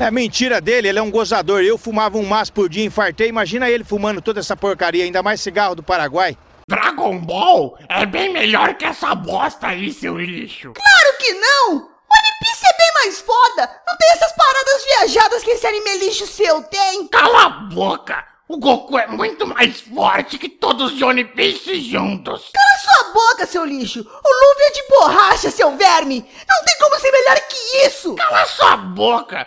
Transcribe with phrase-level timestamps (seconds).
[0.00, 1.60] É mentira dele, ele é um gozador.
[1.60, 3.28] Eu fumava um maço por dia, infartei.
[3.28, 6.36] Imagina ele fumando toda essa porcaria, ainda mais cigarro do Paraguai.
[6.68, 10.72] Dragon Ball é bem melhor que essa bosta aí, seu lixo.
[10.72, 11.72] Claro que não!
[11.76, 13.70] One Piece é bem mais foda!
[13.86, 17.08] Não tem essas paradas viajadas que esse anime lixo seu tem!
[17.08, 18.24] Cala a boca!
[18.46, 22.50] O Goku é muito mais forte que todos os One Piece juntos.
[22.54, 24.00] Cala sua boca, seu lixo!
[24.00, 26.24] O Luffy é de borracha, seu verme!
[26.48, 28.14] Não tem como ser melhor que isso!
[28.14, 29.46] Cala sua boca,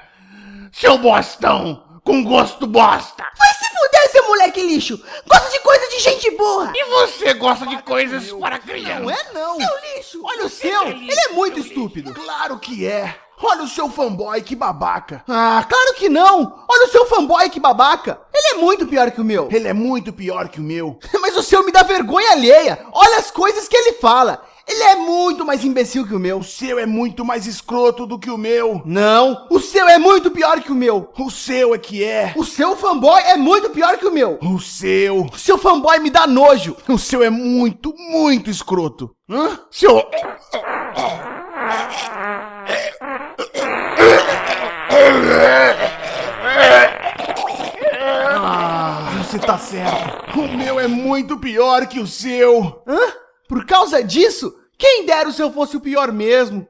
[0.72, 1.84] seu bostão!
[2.04, 3.24] Com gosto bosta!
[3.38, 5.00] Vai se fuder, seu moleque lixo!
[5.28, 6.74] Gosta de coisa de gente burra!
[6.76, 9.02] E você gosta de coisas para crianças?
[9.02, 9.58] Não é não!
[9.58, 10.22] Seu lixo!
[10.24, 10.88] Olha o seu!
[10.88, 12.14] Ele é muito estúpido!
[12.14, 13.16] Claro que é!
[13.44, 15.24] Olha o seu fanboy, que babaca!
[15.28, 16.66] Ah, claro que não!
[16.68, 18.20] Olha o seu fanboy, que babaca!
[18.34, 19.50] Ele é muito pior que o meu!
[19.52, 21.00] Ele é muito pior que o meu!
[21.22, 22.86] Mas o seu me dá vergonha alheia!
[22.92, 24.44] Olha as coisas que ele fala!
[24.72, 26.40] Ele é muito mais imbecil que o meu!
[26.40, 28.82] O seu é muito mais escroto do que o meu!
[28.86, 29.46] Não!
[29.50, 31.12] O seu é muito pior que o meu!
[31.20, 32.32] O seu é que é!
[32.38, 34.40] O seu fanboy é muito pior que o meu!
[34.42, 35.26] O seu!
[35.26, 36.78] O seu fanboy me dá nojo!
[36.88, 39.14] O seu é muito, muito escroto!
[39.30, 39.60] Hã?
[39.70, 40.08] Seu.
[48.38, 50.40] Ah, você tá certo!
[50.40, 52.82] O meu é muito pior que o seu!
[52.88, 53.00] Hã?
[53.50, 54.61] Por causa disso?
[54.82, 56.68] Quem dera se eu fosse o pior mesmo!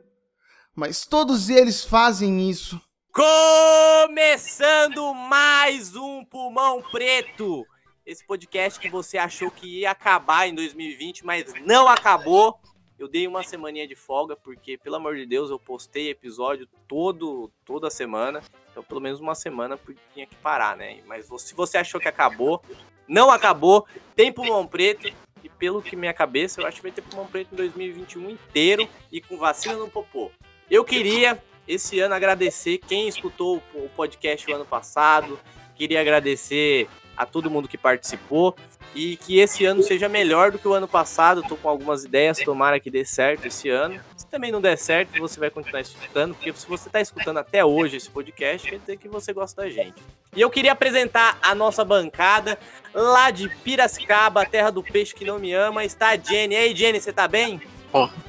[0.76, 2.78] Mas todos eles fazem isso.
[3.14, 7.66] Começando mais um Pulmão Preto.
[8.06, 12.60] Esse podcast que você achou que ia acabar em 2020, mas não acabou.
[13.00, 17.50] Eu dei uma semaninha de folga porque, pelo amor de Deus, eu postei episódio todo
[17.64, 18.42] toda semana.
[18.72, 19.80] Então, pelo menos uma semana
[20.14, 21.00] tinha que parar, né?
[21.06, 22.62] Mas se você achou que acabou,
[23.08, 23.88] não acabou.
[24.18, 25.08] Tem Pulmão Preto.
[25.44, 28.88] E pelo que minha cabeça, eu acho que vai ter Pulmão Preto em 2021 inteiro
[29.12, 30.32] e com vacina no popô.
[30.70, 35.40] Eu queria esse ano agradecer quem escutou o podcast o ano passado.
[35.76, 38.56] Queria agradecer a todo mundo que participou
[38.94, 41.44] e que esse ano seja melhor do que o ano passado.
[41.44, 44.00] Tô com algumas ideias, tomara que dê certo esse ano.
[44.18, 47.64] Se também não der certo, você vai continuar escutando, porque se você está escutando até
[47.64, 50.02] hoje esse podcast, quer dizer que você gosta da gente.
[50.36, 52.58] E eu queria apresentar a nossa bancada
[52.94, 55.84] lá de Piracicaba, terra do peixe que não me ama.
[55.84, 56.56] Está a Jenny.
[56.56, 57.62] E aí, Jenny, você tá bem?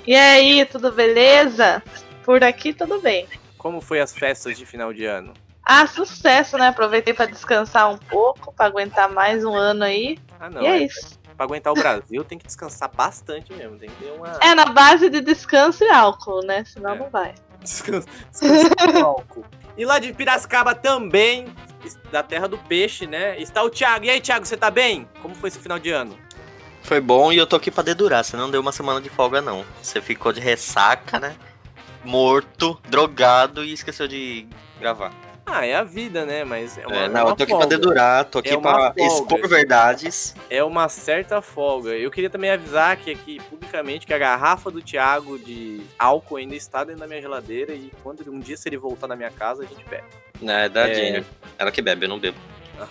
[0.05, 1.83] E aí, tudo beleza?
[2.25, 3.29] Por aqui tudo bem.
[3.57, 5.33] Como foi as festas de final de ano?
[5.65, 6.69] Ah, sucesso, né?
[6.69, 10.19] Aproveitei para descansar um pouco, para aguentar mais um ano aí.
[10.41, 10.63] Ah, não.
[10.63, 11.19] e é, é isso.
[11.37, 13.79] Pra aguentar o Brasil tem que descansar bastante mesmo.
[13.79, 14.39] Tem que ter uma.
[14.41, 16.65] É na base de descanso e álcool, né?
[16.65, 16.99] Senão É.
[16.99, 17.35] não vai.
[17.61, 19.45] Descansa, descansa com álcool.
[19.75, 21.47] E lá de Piracicaba também,
[22.11, 23.41] da terra do peixe, né?
[23.41, 24.05] Está o Thiago.
[24.05, 25.09] E aí, Thiago, você tá bem?
[25.23, 26.15] Como foi esse final de ano?
[26.83, 28.23] Foi bom e eu tô aqui pra dedurar.
[28.23, 29.65] Você não deu uma semana de folga, não.
[29.81, 31.35] Você ficou de ressaca, né?
[32.05, 34.47] Morto, drogado e esqueceu de
[34.79, 35.11] gravar.
[35.55, 36.45] Ah, é a vida, né?
[36.45, 37.67] Mas é uma, É, é não, uma eu tô aqui folga.
[37.67, 39.03] pra dedurar, tô aqui É pra folga.
[39.03, 40.35] expor verdades.
[40.49, 41.91] É uma certa folga.
[41.91, 46.55] Eu queria também avisar que aqui, publicamente, que a garrafa do Thiago de álcool ainda
[46.55, 49.63] está dentro da minha geladeira e quando um dia se ele voltar na minha casa,
[49.63, 50.05] a gente bebe.
[50.43, 50.95] É, da É.
[50.95, 51.27] Jenny.
[51.59, 52.39] Ela que bebe, eu não bebo.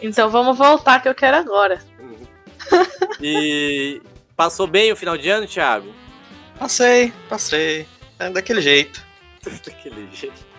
[0.01, 1.81] Então vamos voltar que eu quero agora.
[3.19, 4.01] E
[4.35, 5.93] passou bem o final de ano, Thiago?
[6.57, 7.87] Passei, passei.
[8.19, 9.03] É daquele jeito.
[9.65, 10.50] daquele jeito.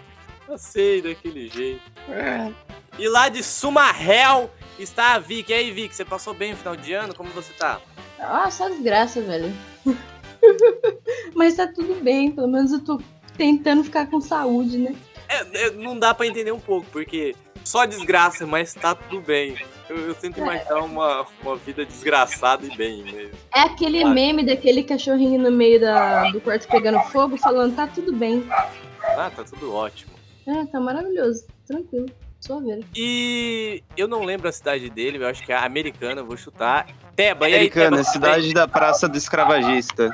[0.52, 1.80] Passei daquele jeito.
[2.10, 2.52] É.
[2.98, 5.50] E lá de Sumarrel está a Vicky.
[5.50, 7.14] E aí, Vicky, você passou bem o final de ano?
[7.14, 7.80] Como você tá?
[8.20, 9.50] Ah, só desgraça, velho.
[11.34, 13.00] Mas tá tudo bem, pelo menos eu tô
[13.38, 14.94] tentando ficar com saúde, né?
[15.26, 19.56] É, é, não dá pra entender um pouco, porque só desgraça, mas tá tudo bem.
[19.88, 23.30] Eu, eu tento imaginar uma, uma vida desgraçada e bem mesmo.
[23.54, 24.14] É aquele Claro.
[24.14, 28.44] meme daquele cachorrinho no meio da, do quarto pegando fogo, falando, tá tudo bem.
[28.50, 30.11] Ah, tá tudo ótimo.
[30.46, 32.06] É, tá maravilhoso, tranquilo,
[32.40, 32.84] só ver.
[32.94, 36.86] E eu não lembro a cidade dele, eu acho que é americana, vou chutar.
[37.14, 40.10] Teba, e aí, Americana, Teba, cidade da Praça do Escravagista.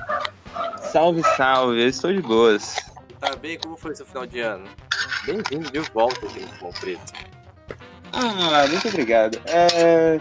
[0.92, 2.76] Salve, salve, eu estou de boas.
[3.20, 3.58] Tá bem?
[3.58, 4.64] Como foi seu final de ano?
[5.26, 7.12] Bem-vindo de volta aqui no Pão Preto.
[8.12, 9.40] Ah, muito obrigado.
[9.46, 10.20] É.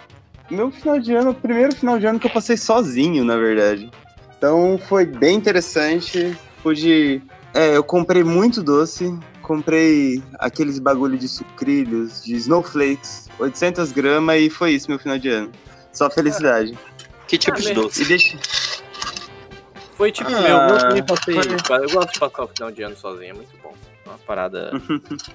[0.50, 3.92] Meu final de ano, o primeiro final de ano que eu passei sozinho, na verdade.
[4.38, 6.38] Então foi bem interessante.
[6.63, 7.21] Pude.
[7.53, 9.18] É, eu comprei muito doce.
[9.47, 15.29] Comprei aqueles bagulho de sucrilhos, de snowflakes, 800 gramas e foi isso meu final de
[15.29, 15.49] ano.
[15.94, 16.77] Só felicidade.
[17.29, 18.01] Que tipo Ah, de doce?
[18.01, 18.38] E deixa.
[19.95, 21.33] Foi tipo Ah, meu, eu também passei.
[21.65, 21.77] foi.
[21.85, 23.73] Eu gosto de passar o final de ano sozinho, é muito bom.
[24.05, 24.71] É uma parada.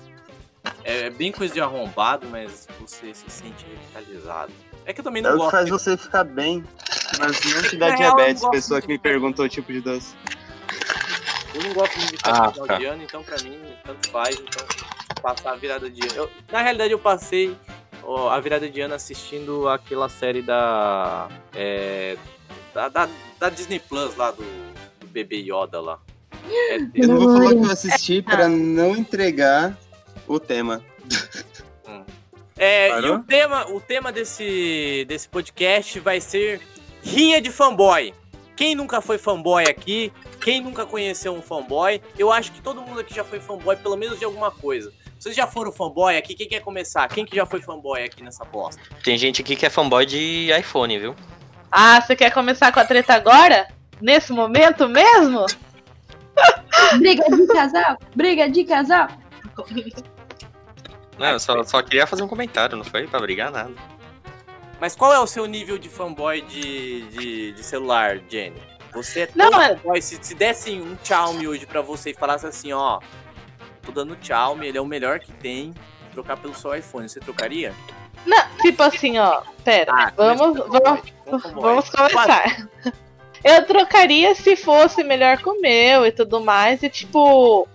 [0.84, 4.52] é, é bem coisa de arrombado, mas você se sente revitalizado.
[4.84, 5.50] É que eu também É não que gosto.
[5.52, 6.62] faz de- você ficar bem.
[7.18, 10.14] Mas não te dá eu diabetes, pessoa que me perguntou o tipo de doce.
[11.54, 12.78] Eu não gosto muito de Ah, passar o final tá.
[12.78, 14.36] de ano, então pra mim, tanto faz.
[14.38, 14.66] Então,
[15.20, 16.12] passar a virada de ano.
[16.14, 17.56] Eu- na realidade, eu passei
[18.02, 21.28] ó, a virada de ano assistindo aquela série da.
[21.54, 22.16] é,
[22.74, 23.08] da, da,
[23.38, 24.42] da Disney Plus lá do,
[25.00, 25.98] do bebê Yoda lá.
[26.48, 29.76] É, Eu não vou falar que eu assisti pra não entregar
[30.26, 30.82] o tema.
[32.56, 36.60] É, e o tema, o tema desse, desse podcast vai ser
[37.02, 38.14] rinha de fanboy.
[38.54, 40.12] Quem nunca foi fanboy aqui?
[40.42, 42.02] Quem nunca conheceu um fanboy?
[42.18, 44.92] Eu acho que todo mundo aqui já foi fanboy, pelo menos de alguma coisa.
[45.18, 46.34] Vocês já foram fanboy aqui?
[46.34, 47.06] Quem quer começar?
[47.06, 48.82] Quem que já foi fanboy aqui nessa bosta?
[49.04, 51.14] Tem gente aqui que é fanboy de iPhone, viu?
[51.70, 53.68] Ah, você quer começar com a treta agora?
[54.00, 55.46] Nesse momento mesmo?
[56.98, 57.98] Briga de casal?
[58.16, 59.08] Briga de casal?
[61.18, 63.72] Não, eu só, só queria fazer um comentário, não foi pra brigar nada.
[64.80, 68.60] Mas qual é o seu nível de fanboy de, de, de celular, Jenny?
[68.94, 72.14] Você é Não, tão é- fanboy, se, se dessem um Xiaomi hoje pra você e
[72.14, 73.00] falasse assim, ó,
[73.82, 75.72] tô dando Xiaomi, ele é o melhor que tem,
[76.12, 77.74] trocar pelo seu iPhone, você trocaria?
[78.26, 79.42] Não, tipo assim, ó.
[79.64, 81.62] Pera, Ah, vamos, vamos, fanboy.
[81.62, 82.68] vamos começar.
[83.44, 86.80] Eu trocaria se fosse melhor que o meu e tudo mais.
[86.84, 87.66] E tipo.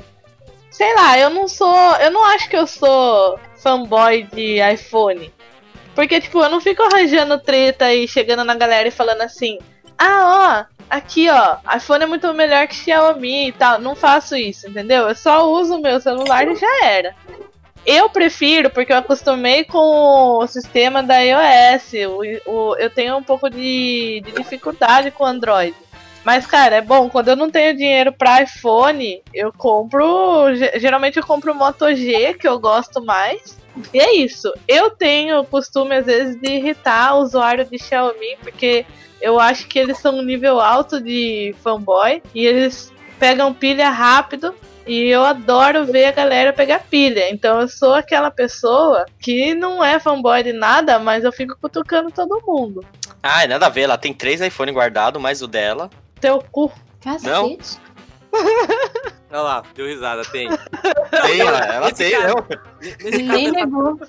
[0.72, 1.76] Sei lá, eu não sou.
[1.98, 5.34] Eu não acho que eu sou fanboy de iPhone.
[5.94, 9.60] Porque, tipo, eu não fico arranjando treta e chegando na galera e falando assim:
[9.98, 13.80] Ah, ó, aqui, ó, iPhone é muito melhor que Xiaomi e tal.
[13.80, 15.08] Não faço isso, entendeu?
[15.08, 17.16] Eu só uso o meu celular e já era.
[17.86, 19.80] Eu prefiro, porque eu acostumei com
[20.40, 21.94] o sistema da iOS.
[22.46, 25.74] O, o- eu tenho um pouco de, de dificuldade com Android.
[26.26, 27.10] Mas, cara, é bom.
[27.10, 30.54] Quando eu não tenho dinheiro pra iPhone, eu compro.
[30.54, 33.58] ge- Geralmente eu compro o Moto G, que eu gosto mais.
[33.94, 34.52] E é isso.
[34.68, 38.86] Eu tenho o costume, às vezes, de irritar o usuário de Xiaomi, porque
[39.22, 44.54] eu acho que eles são um nível alto de fanboy e eles pegam pilha rápido.
[44.86, 47.30] E eu adoro ver a galera pegar pilha.
[47.30, 52.10] Então eu sou aquela pessoa que não é fanboy de nada, mas eu fico cutucando
[52.10, 52.86] todo mundo.
[53.22, 55.90] Ah, nada a ver, ela tem três iPhone guardado, mais o dela.
[56.22, 56.72] Teu cu.
[57.02, 57.78] Cacete.
[59.30, 60.48] Olha lá, deu risada, tem.
[60.50, 62.46] Tem, ela, ela tem, caso- não.
[62.80, 64.00] Nesse caso, Nem negou.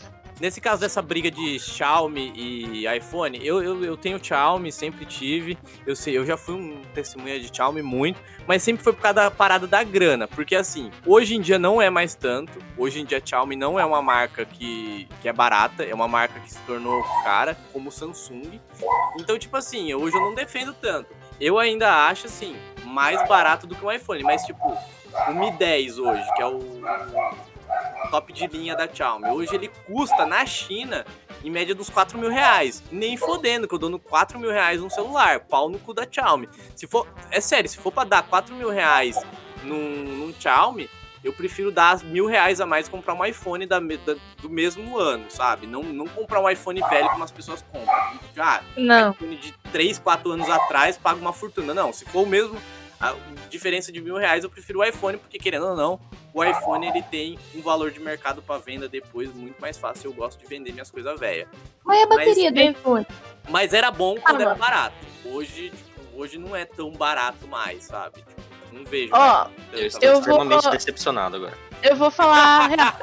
[0.41, 5.59] Nesse caso dessa briga de Xiaomi e iPhone, eu, eu, eu tenho Xiaomi, sempre tive.
[5.87, 9.15] Eu sei, eu já fui um testemunha de Xiaomi muito, mas sempre foi por causa
[9.15, 10.29] da parada da grana.
[10.29, 12.59] Porque assim, hoje em dia não é mais tanto.
[12.77, 16.39] Hoje em dia Xiaomi não é uma marca que, que é barata, é uma marca
[16.41, 18.61] que se tornou cara, como Samsung.
[19.19, 21.17] Então, tipo assim, hoje eu não defendo tanto.
[21.41, 24.77] Eu ainda acho, assim, mais barato do que um iPhone, mas tipo,
[25.29, 26.59] o Mi 10 hoje, que é o
[28.11, 29.29] top de linha da Xiaomi.
[29.31, 31.05] Hoje ele custa na China
[31.45, 32.83] em média dos 4 mil reais.
[32.91, 35.41] Nem fodendo que eu dou no 4 mil reais um celular.
[35.41, 36.49] Pau no cu da Xiaomi.
[36.75, 39.17] Se for, é sério, se for pra dar 4 mil reais
[39.63, 40.89] num, num Xiaomi,
[41.25, 44.97] eu prefiro dar mil reais a mais e comprar um iPhone da, da- do mesmo
[44.97, 45.67] ano, sabe?
[45.67, 47.93] Não, não comprar um iPhone velho como as pessoas compram.
[48.39, 49.11] Ah, Não.
[49.11, 51.75] iPhone de 3, 4 anos atrás paga uma fortuna.
[51.75, 52.57] Não, se for o mesmo,
[53.01, 53.15] a
[53.51, 56.01] diferença de mil reais, eu prefiro o iPhone, porque querendo ou não,
[56.39, 60.11] o iPhone ele tem um valor de mercado para venda depois muito mais fácil.
[60.11, 61.49] Eu gosto de vender minhas coisas velhas.
[61.85, 63.07] Mas e a bateria Mas- do iPhone?
[63.49, 64.97] Mas era bom quando Ah, era barato.
[65.25, 68.19] Hoje, tipo, hoje não é tão barato mais, sabe?
[68.19, 68.31] Tipo,
[68.73, 69.11] não vejo.
[69.15, 69.19] Ó,
[69.49, 71.59] mais Eu estou Eu vou- extremamente decepcionado agora.
[71.83, 72.65] eu vou falar.
[72.65, 72.95] a real.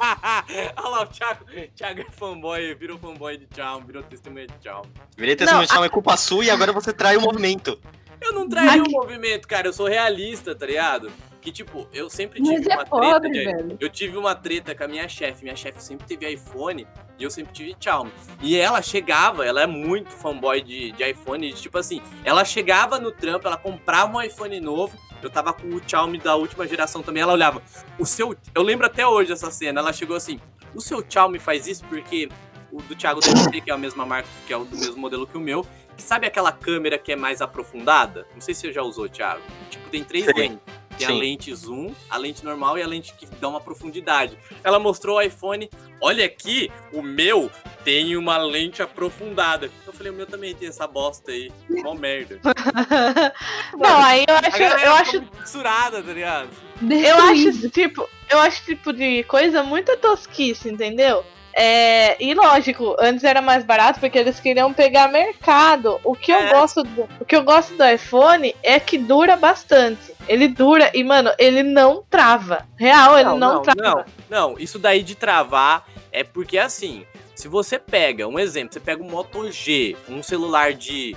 [0.78, 1.46] Olha lá, o Thiago,
[1.76, 4.86] Thiago é fanboy, virou fanboy de tchau, virou testemunha de tchau.
[5.18, 7.80] Virei testemunho Não, de Xiaomi, é culpa sua e agora você trai o movimento.
[8.21, 9.68] Eu não traria o movimento, cara.
[9.68, 11.12] Eu sou realista, tá ligado?
[11.45, 13.64] Que, tipo, eu sempre tive Mas é uma pobre, treta.
[13.64, 13.78] de-.
[13.80, 15.44] Eu tive uma treta com a minha chefe.
[15.44, 16.87] Minha chefe sempre teve iPhone
[17.19, 18.11] e eu sempre tive Xiaomi.
[18.42, 21.47] E ela chegava, ela é muito fanboy de, de iPhone.
[21.54, 24.97] de, tipo assim, ela chegava no trampo, ela comprava um iPhone novo.
[25.21, 27.21] Eu tava com o Xiaomi da última geração também.
[27.21, 27.61] Ela olhava,
[27.99, 28.35] o seu.
[28.56, 29.81] Eu lembro até hoje essa cena.
[29.81, 30.40] Ela chegou assim:
[30.73, 32.28] o seu Xiaomi faz isso porque
[32.71, 35.28] o do Thiago deve que é a mesma marca, que é o do mesmo modelo
[35.28, 35.64] que o meu.
[35.95, 38.25] Sabe aquela câmera que é mais aprofundada?
[38.33, 39.42] Não sei se você já usou, Thiago.
[39.69, 40.33] Tipo, tem três Sim.
[40.35, 40.75] lentes.
[40.97, 41.19] Tem a Sim.
[41.19, 44.37] lente zoom, a lente normal e a lente que dá uma profundidade.
[44.64, 45.69] Ela mostrou o iPhone.
[46.02, 47.49] Olha aqui, o meu
[47.83, 49.69] tem uma lente aprofundada.
[49.85, 51.52] Eu falei, o meu também tem essa bosta aí.
[51.69, 52.40] Mó merda.
[53.78, 56.49] Não, aí eu A acho, eu acho fissurada, tá ligado?
[56.81, 61.23] Eu acho tipo, eu acho esse tipo de coisa muito tosquice, entendeu?
[61.57, 66.00] É, e lógico, antes era mais barato porque eles queriam pegar mercado.
[66.04, 66.50] O que eu É.
[66.52, 70.14] gosto do, o que eu gosto do iPhone é que dura bastante.
[70.28, 72.68] Ele dura e mano, ele não trava.
[72.78, 74.06] Real, ele não, trava.
[74.30, 78.80] Não, não, isso daí de travar é porque assim, se você pega, um exemplo, você
[78.81, 81.16] pega um Moto G, um celular de,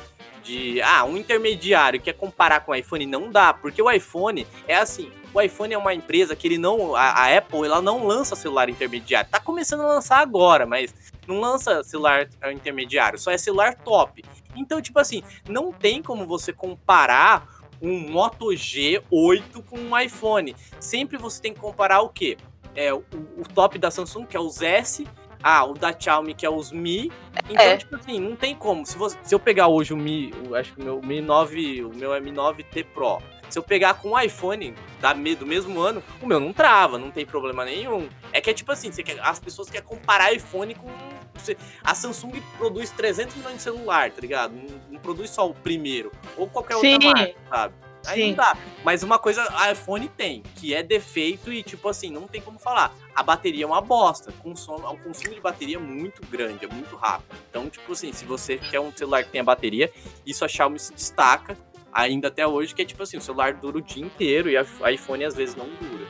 [0.48, 4.76] de ah, um intermediário quer comparar com o iPhone, não dá, porque o iPhone é
[4.76, 8.34] assim, o iPhone é uma empresa que ele não, a, a Apple, ela não lança
[8.34, 9.30] celular intermediário.
[9.30, 10.94] Tá começando a lançar agora, mas
[11.26, 14.24] não lança celular intermediário, só é celular top.
[14.56, 17.46] Então, tipo assim, não tem como você comparar
[17.80, 20.56] um Moto G8 com um iPhone.
[20.80, 22.38] Sempre você tem que comparar o quê?
[22.74, 23.04] É, o,
[23.36, 25.06] o top da Samsung, que é os S,
[25.42, 27.10] ah, o da Xiaomi, que é os Mi.
[27.48, 27.76] Então, É.
[27.76, 28.84] tipo assim, não tem como.
[28.86, 31.84] Se, você- se eu pegar hoje o Mi, o- acho que o meu Mi 9,
[31.84, 33.18] o meu M9T Pro,
[33.48, 37.10] se eu pegar com o iPhone da, do mesmo ano, o meu não trava, não
[37.10, 38.08] tem problema nenhum.
[38.32, 40.88] É que é tipo assim, quer- as pessoas querem comparar iPhone com.
[41.34, 44.52] você- a Samsung produz 300 milhões de celular, tá ligado?
[44.54, 46.10] Não, não produz só o primeiro.
[46.36, 46.98] Ou qualquer outra Sim.
[47.12, 47.74] marca, sabe?
[48.06, 48.28] Aí Sim.
[48.28, 48.56] não dá.
[48.84, 52.58] Mas uma coisa a iPhone tem, que é defeito e, tipo assim, não tem como
[52.58, 52.94] falar.
[53.14, 54.32] A bateria é uma bosta.
[54.42, 57.36] Consome, o consumo de bateria é muito grande, é muito rápido.
[57.50, 59.90] Então, tipo assim, se você quer um celular que tenha bateria,
[60.24, 61.56] isso a Xiaomi se destaca
[61.92, 64.92] ainda até hoje, que é tipo assim, o celular dura o dia inteiro e a
[64.92, 66.06] iPhone às vezes não dura.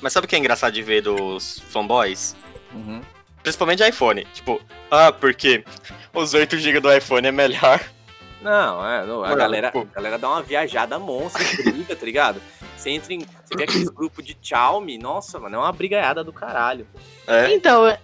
[0.00, 2.36] Mas sabe o que é engraçado de ver dos fanboys?
[3.42, 4.26] Principalmente de iPhone.
[4.32, 4.60] Tipo,
[4.90, 5.64] ah, porque
[6.14, 7.80] os 8 GB do iPhone é melhor.
[8.44, 9.80] Não, é, não, a, galera, pô.
[9.80, 12.42] a galera dá uma viajada monstra, briga, tá ligado?
[12.76, 13.20] Você entra em.
[13.20, 16.86] Você vê aqueles grupos de Xiaomi, nossa, mano, é uma brigaiada do caralho.
[17.26, 17.54] É.
[17.54, 17.98] Então, é,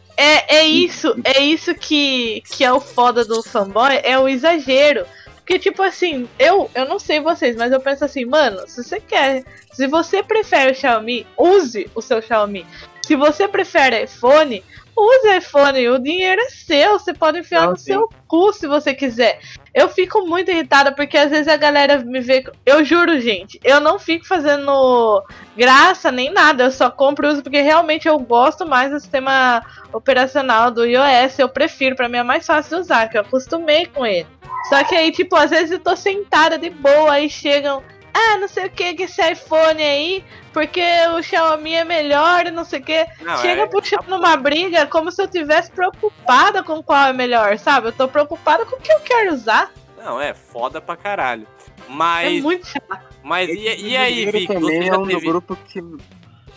[0.57, 5.05] é isso, é isso que, que é o foda do fanboy, é o exagero.
[5.37, 8.99] Porque, tipo assim, eu, eu não sei vocês, mas eu penso assim, mano, se você
[8.99, 9.45] quer.
[9.75, 12.67] Se você prefere o Xiaomi, use o seu Xiaomi.
[13.03, 14.65] Se você prefere iPhone,
[15.03, 15.89] use iPhone.
[15.89, 16.99] O dinheiro é seu.
[16.99, 17.93] Você pode enfiar Não, no sim.
[17.93, 19.41] seu cu se você quiser.
[19.75, 22.45] Eu fico muito irritada porque às vezes a galera me vê.
[22.67, 25.23] Eu juro, gente, eu não fico fazendo
[25.57, 26.65] graça nem nada.
[26.65, 31.39] Eu só compro e uso porque realmente eu gosto mais do sistema operacional do iOS.
[31.39, 34.27] Eu prefiro, pra mim é mais fácil de usar, que eu acostumei com ele.
[34.69, 37.83] Só que aí, tipo, às vezes eu tô sentada de boa, aí chegam.
[38.13, 40.83] Ah, não sei o que, que esse iPhone aí, porque
[41.17, 43.07] o Xiaomi é melhor e não sei o que.
[43.21, 47.59] Não, Chega é- puxando uma briga como se eu tivesse preocupada com qual é melhor,
[47.59, 47.89] sabe?
[47.89, 49.73] Eu tô preocupada com o que eu quero usar.
[49.97, 51.47] Não, é foda pra caralho.
[51.67, 53.05] É Mas, muito chato.
[53.23, 54.47] mas e, e aí, Vic?
[54.47, 55.81] Você também é um do grupo que.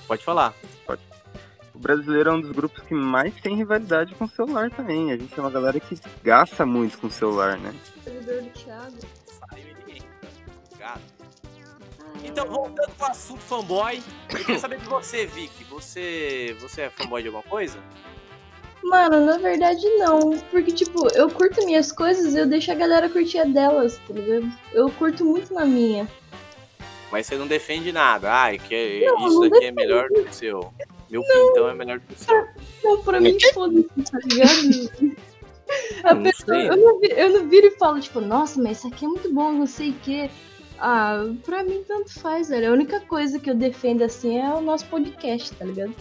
[0.07, 0.53] Pode falar.
[1.73, 5.11] O brasileiro é um dos grupos que mais tem rivalidade com o celular também.
[5.11, 7.73] A gente é uma galera que gasta muito com o celular, né?
[8.03, 8.97] Servidor do Thiago.
[9.25, 10.01] Saiu ninguém.
[10.67, 11.01] Obrigado.
[12.23, 15.63] Então, voltando pro assunto fanboy, eu queria saber de você, Vic.
[15.65, 17.77] Você, você é fanboy de alguma coisa?
[18.83, 20.37] Mano, na verdade não.
[20.51, 24.13] Porque, tipo, eu curto minhas coisas e eu deixo a galera curtir a delas, tá
[24.13, 24.51] ligado?
[24.73, 26.07] Eu curto muito na minha.
[27.11, 28.31] Mas você não defende nada.
[28.31, 30.73] Ai, que Não, isso não aqui é melhor do que o seu.
[31.09, 32.47] Meu pintão é melhor do que o seu.
[32.83, 35.13] Não, pra mim, foda-se, tá ligado?
[36.03, 39.05] A Não pessoa, eu, não eu não viro e falo, tipo, nossa, mas isso aqui
[39.05, 40.29] é muito bom, não sei o quê.
[40.85, 42.69] Ah, pra mim tanto faz, velho.
[42.69, 45.95] A única coisa que eu defendo assim é o nosso podcast, tá ligado?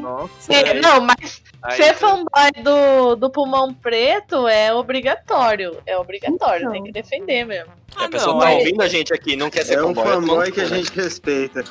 [0.00, 5.76] Nossa, É, aí- não, mas aí ser fanboy do, do pulmão preto é obrigatório.
[5.86, 6.72] É obrigatório, Então.
[6.72, 7.70] tem que defender mesmo.
[7.94, 9.94] Ah, a pessoa não, tá aí- ouvindo a gente aqui, não quer ser É um
[9.94, 10.04] fanboy.
[10.14, 10.76] fanboy não, que a né?
[10.76, 11.64] gente respeita.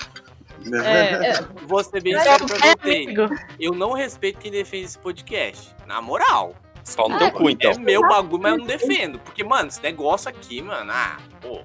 [0.85, 3.47] É, Vou ser bem é, sincero pra é.
[3.59, 5.73] Eu não respeito quem defende esse podcast.
[5.87, 6.53] Na moral.
[6.83, 7.71] Só no teu cu, então.
[7.71, 9.19] É meu bagulho, mas eu não defendo.
[9.19, 11.61] Porque, mano, esse negócio aqui, mano, ah, pô,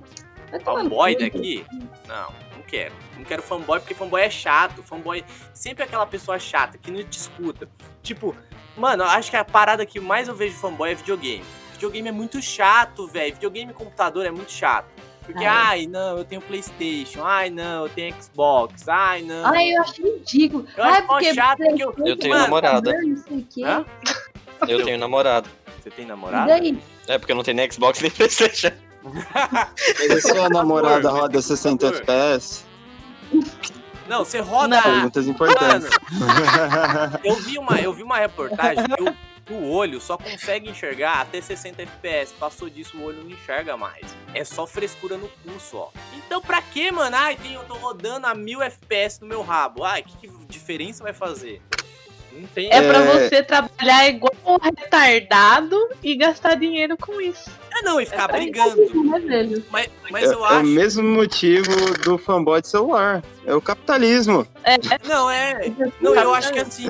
[0.65, 1.65] fanboy daqui?
[2.07, 2.95] Não, não quero.
[3.17, 4.83] Não quero fanboy porque fanboy é chato.
[4.83, 7.69] Fanboy sempre é aquela pessoa chata que não te escuta.
[8.03, 8.37] Tipo,
[8.77, 11.45] mano, eu acho que a parada que mais eu vejo fanboy é videogame.
[11.73, 13.35] Videogame é muito chato, velho.
[13.35, 14.87] Videogame e computador é muito chato.
[15.25, 17.25] Porque, Ah, ai, não, eu tenho Playstation.
[17.25, 18.89] Ai, não, eu tenho Xbox.
[18.89, 19.45] Ai, não.
[19.45, 20.65] Ai, eu acho ridículo.
[20.77, 22.93] Eu Ai, acho porque chato porque eu- Eu tenho Mano, namorada.
[23.03, 23.65] Não sei o quê.
[23.65, 23.85] Hã?
[24.69, 25.49] Eu tenho namorado.
[25.83, 26.49] Você tem E namorado?
[26.49, 26.79] daí?
[27.07, 28.73] É porque eu não tenho nem Xbox nem Playstation.
[29.05, 32.65] Mas a sua namorada roda 60 Por FPS?
[34.09, 34.81] Não, você roda.
[34.83, 35.89] Perguntas importantes.
[37.23, 41.41] Eu vi uma, eu vi uma reportagem que o, o olho só consegue enxergar até
[41.41, 42.33] 60 FPS.
[42.35, 44.17] Passou disso, o olho não enxerga mais.
[44.35, 45.93] É só frescura no cu só.
[46.17, 47.17] Então pra que, mano?
[47.17, 49.85] Ai, tem, eu tô rodando a 1000 FPS no meu rabo.
[49.85, 51.61] Ai, que, que diferença vai fazer?
[52.57, 53.29] É pra É.
[53.29, 57.51] você trabalhar igual um retardado e gastar dinheiro com isso.
[57.73, 59.05] Ah, não, e ficar É brigando.
[59.05, 59.65] Né, velho?
[59.71, 60.65] Mas, mas É, eu é o acho.
[60.67, 61.71] mesmo motivo
[62.05, 63.23] do fanboy de celular.
[63.45, 64.47] É o capitalismo.
[65.07, 65.71] Não, é.
[66.01, 66.89] Não, eu acho que assim.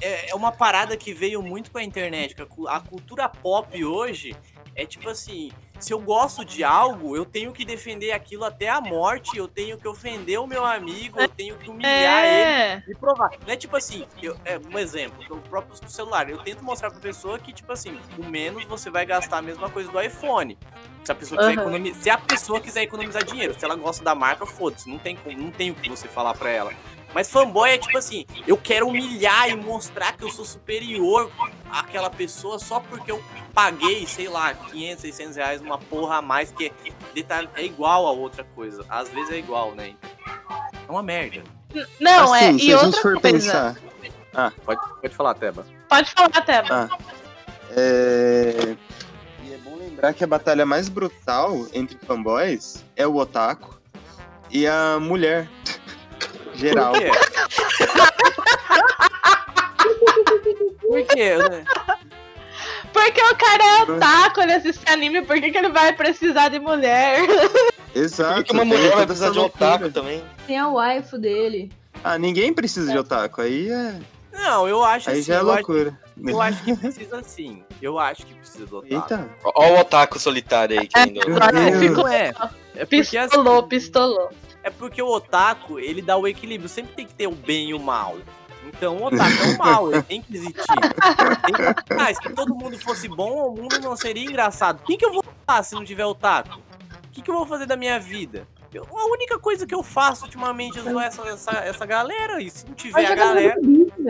[0.00, 2.34] É, é uma parada que veio muito com a internet.
[2.68, 4.34] A cultura pop hoje
[4.74, 5.50] é tipo assim.
[5.78, 9.78] Se eu gosto de algo, eu tenho que defender aquilo até a morte, eu tenho
[9.78, 12.82] que ofender o meu amigo, eu tenho que humilhar ele É.
[12.88, 13.30] e provar.
[13.46, 16.28] Não é tipo assim, eu, é, um exemplo, o próprio celular.
[16.28, 19.68] Eu tento mostrar pra pessoa que, tipo assim, com menos você vai gastar a mesma
[19.70, 20.58] coisa do iPhone.
[21.04, 21.62] Se a pessoa quiser, Aham.
[21.62, 25.16] economi- se a pessoa quiser economizar dinheiro, se ela gosta da marca, foda-se, não tem,
[25.36, 26.72] não tem o que você falar pra ela.
[27.14, 31.30] Mas fanboy é tipo assim, eu quero humilhar e mostrar que eu sou superior
[31.70, 33.22] àquela pessoa só porque eu
[33.58, 36.72] paguei, sei lá, 500, 600 reais numa porra a mais que
[37.12, 38.84] detalhe, é igual a outra coisa.
[38.88, 39.96] Às vezes é igual, né?
[40.88, 41.42] É uma merda.
[41.98, 42.50] Não, é.
[42.50, 43.36] Assim, se E a gente outra for coisa.
[43.36, 43.76] pensar.
[44.64, 45.66] Pode, pode falar, Teba.
[45.88, 46.68] Pode falar, Teba.
[46.70, 46.88] Ah,
[47.72, 48.76] é...
[49.42, 53.76] E é bom lembrar que a batalha mais brutal entre fanboys é o otaku
[54.52, 55.50] e a mulher.
[56.54, 56.92] Geral.
[56.92, 57.10] Por quê?
[60.80, 61.36] Por quê?
[61.38, 61.64] né?
[63.04, 66.58] Porque o cara é otaku, ele assiste anime, por que, que ele vai precisar de
[66.58, 67.20] mulher?
[67.94, 68.34] Exato.
[68.34, 69.70] Por que uma mulher vai precisar de loucura.
[69.74, 70.22] otaku também?
[70.46, 71.70] Tem a waifu dele.
[72.04, 73.40] Ah, ninguém precisa de otaku.
[73.40, 73.94] Aí é.
[74.32, 75.98] Não, eu acho Aí assim, já é eu, acho, loucura.
[76.26, 77.62] eu acho que precisa sim.
[77.80, 78.94] Eu acho que precisa do otaku.
[78.94, 79.28] Eita.
[79.44, 80.88] Ó o otaku solitário aí.
[81.10, 81.96] Meu Deus.
[81.96, 82.32] Não é.
[82.76, 84.30] É porque, assim, Pistolou, pistolou.
[84.62, 86.68] é porque o otaku, ele dá o equilíbrio.
[86.68, 88.16] Sempre tem que ter o bem e o mal.
[88.68, 90.54] Então o otaku é o mal, ele tem que existir.
[90.56, 94.82] Tem- Ah, se todo mundo fosse bom, o mundo não seria engraçado.
[94.84, 96.58] Quem que eu vou falar se não tiver otaku?
[96.58, 98.46] O que, que eu vou fazer da minha vida?
[98.72, 102.40] Eu- a única coisa que eu faço ultimamente é zoar essa, essa, essa galera.
[102.40, 103.56] E se não tiver a galera.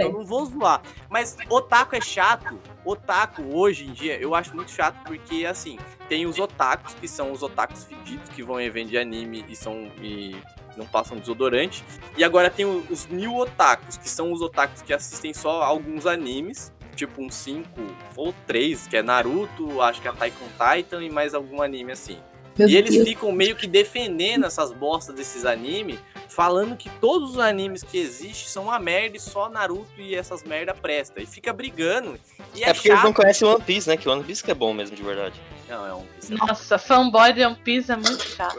[0.04, 0.82] Eu não vou zoar.
[1.08, 2.58] Mas otaku é chato.
[2.84, 7.30] Otaku, hoje em dia, eu acho muito chato porque, assim, tem os otakus, que são
[7.32, 9.90] os otakus fedidos, que vão em evento de anime e são.
[10.02, 10.36] E
[10.78, 11.84] não passam desodorante.
[12.16, 16.72] E agora tem os new otakus, que são os otakus que assistem só alguns animes.
[16.96, 17.68] Tipo uns 5
[18.16, 21.92] ou 3, que é Naruto, acho que é Attack on Titan e mais algum anime
[21.92, 22.18] assim.
[22.58, 23.06] Meu E eles Deus.
[23.08, 25.96] ficam meio que defendendo essas bostas desses animes,
[26.28, 30.42] falando que todos os animes que existem são uma merda e só Naruto e essas
[30.42, 31.22] merda presta.
[31.22, 32.18] E fica brigando.
[32.52, 33.16] E é, É porque eles não chato.
[33.16, 33.96] conhecem One Piece, né?
[33.96, 35.40] Que One Piece que é bom mesmo, de verdade.
[35.68, 36.06] Não, é um
[36.46, 38.56] Nossa, fanboy de One Piece é muito chato.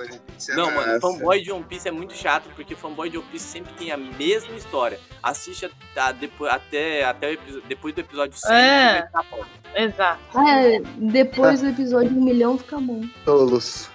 [0.49, 3.73] Não, mano, fanboy de One Piece é muito chato, porque fanboy de One Piece sempre
[3.73, 4.99] tem a mesma história.
[5.23, 9.01] Assiste a- a- depois, até, até o episo- depois do episódio 100, É.
[9.11, 9.43] tá bom.
[9.75, 10.39] Exato.
[10.47, 13.01] É, depois do episódio um milhão fica bom.
[13.25, 13.89] Tolos.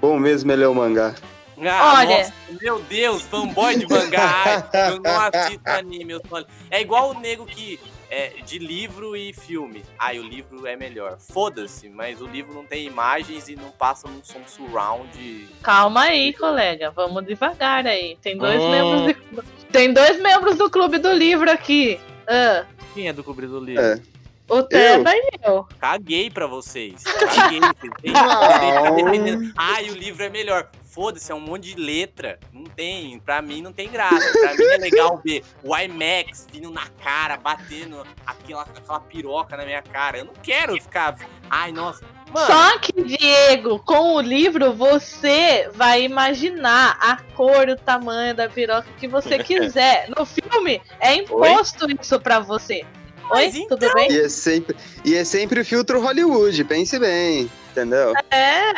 [0.00, 1.14] Bom mesmo ele é o mangá.
[1.58, 2.18] Ah, Olha.
[2.18, 4.68] nossa, meu Deus, fanboy de mangá.
[4.90, 6.12] Eu não assisto anime.
[6.12, 6.44] Eu só...
[6.70, 9.82] É igual o nego que é de livro e filme.
[9.98, 11.18] Ai, o livro é melhor.
[11.18, 15.48] Foda-se, mas o livro não tem imagens e não passa num som surround.
[15.62, 16.90] Calma aí, colega.
[16.90, 18.16] Vamos devagar aí.
[18.22, 18.70] Tem dois Hum.
[18.70, 19.66] membros de...
[19.72, 21.98] Tem dois membros do clube do livro aqui.
[22.26, 22.64] Ah,
[22.94, 23.82] Quem é do cobrir do livro?
[23.82, 24.00] É.
[24.48, 25.66] o Teba e eu.
[25.78, 27.02] Caguei pra vocês.
[27.34, 27.60] Caguei.
[29.56, 30.68] Ai, o livro é melhor.
[30.96, 32.38] Foda-se, é um monte de letra.
[32.50, 33.20] Não tem.
[33.20, 34.32] Pra mim não tem graça.
[34.32, 39.66] Pra mim é legal ver o IMAX vindo na cara, batendo aquela, aquela piroca na
[39.66, 40.16] minha cara.
[40.16, 41.14] Eu não quero ficar.
[41.50, 42.02] Ai, nossa.
[42.32, 48.34] Mano, Só que, Diego, com o livro você vai imaginar a cor e o tamanho
[48.34, 50.08] da piroca que você quiser.
[50.16, 52.86] No filme, é imposto isso pra você.
[53.30, 54.10] Oi, Mas então- tudo bem?
[54.10, 58.14] E é sempre, e é sempre o filtro Hollywood, pense bem, entendeu?
[58.30, 58.72] É,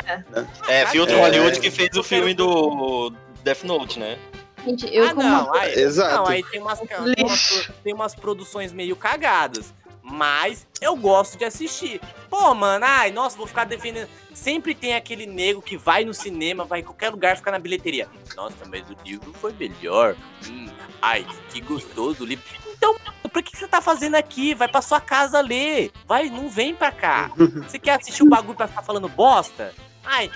[0.66, 1.20] É, Filtro É.
[1.20, 3.12] Hollywood que fez o filme do
[3.44, 4.18] Death Note, né?
[4.66, 5.22] Gente, eu ah, como.
[5.22, 6.16] não, aí, Exato.
[6.16, 9.72] não, aí tem umas, tem, umas, tem umas produções meio cagadas.
[10.02, 12.00] Mas eu gosto de assistir.
[12.30, 14.08] Pô, mano, ai, nossa, vou ficar defendendo.
[14.32, 18.08] Sempre tem aquele nego que vai no cinema, vai em qualquer lugar, fica na bilheteria.
[18.34, 20.16] Nossa, mas o livro foi melhor.
[20.48, 20.66] Hum,
[21.02, 22.44] ai, que gostoso o livro.
[22.78, 22.96] Então,
[23.30, 24.54] por que, que você tá fazendo aqui?
[24.54, 25.90] Vai pra sua casa ler.
[26.06, 27.30] Vai, não vem pra cá.
[27.36, 29.74] Você quer assistir o bagulho pra ficar falando bosta?
[30.04, 30.30] Ai,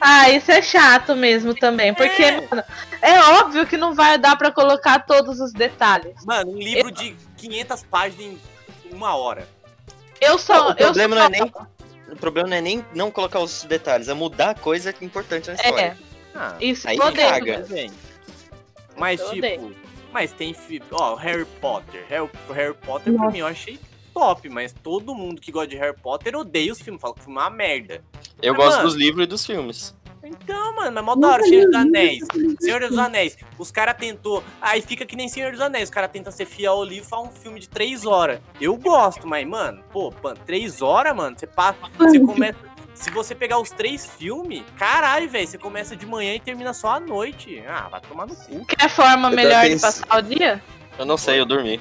[0.00, 2.40] Ah, isso é chato mesmo também, porque, É.
[2.48, 2.62] mano,
[3.00, 6.12] é óbvio que não vai dar pra colocar todos os detalhes.
[6.26, 8.18] mano, um livro de 500 páginas
[8.84, 9.48] em uma hora.
[10.20, 10.66] Eu só.
[10.66, 11.52] o eu problema só- não é nem.
[12.12, 15.06] O problema não é nem não colocar os detalhes, é mudar a coisa que é
[15.06, 15.80] importante na história.
[15.80, 15.96] É,
[16.34, 17.64] Ah, isso Aí eu caga.
[18.96, 19.76] Mas, Eu tipo, odeio.
[20.14, 22.04] Mas tem fi- ó, Harry Potter.
[22.08, 23.78] Harry, Harry Potter pra mim eu achei
[24.14, 27.24] top, mas todo mundo que gosta de Harry Potter odeia os filmes, fala que o
[27.24, 28.02] filme é uma merda.
[28.40, 29.94] Eu Mas, gosto mano, dos livros e dos filmes.
[30.22, 32.24] Então, mano, mas mó da hora, Senhor dos Anéis.
[32.58, 33.36] Senhor dos Anéis.
[33.58, 34.42] Os caras tentou.
[34.60, 35.84] Aí fica que nem Senhor dos Anéis.
[35.84, 38.40] Os caras tentam ser fiel ao livro e faz um filme de três horas.
[38.58, 41.78] Eu gosto, mas, mano, pô, mano, três horas, mano, você passa.
[41.98, 42.58] Você começa.
[42.94, 46.92] Se você pegar os três filmes, caralho, velho, você começa de manhã e termina só
[46.94, 47.62] à noite.
[47.68, 48.64] Ah, vai tomar no cu.
[48.66, 50.62] Quer forma Eu melhor de passar o dia?
[50.98, 51.80] Eu não sei, eu dormi.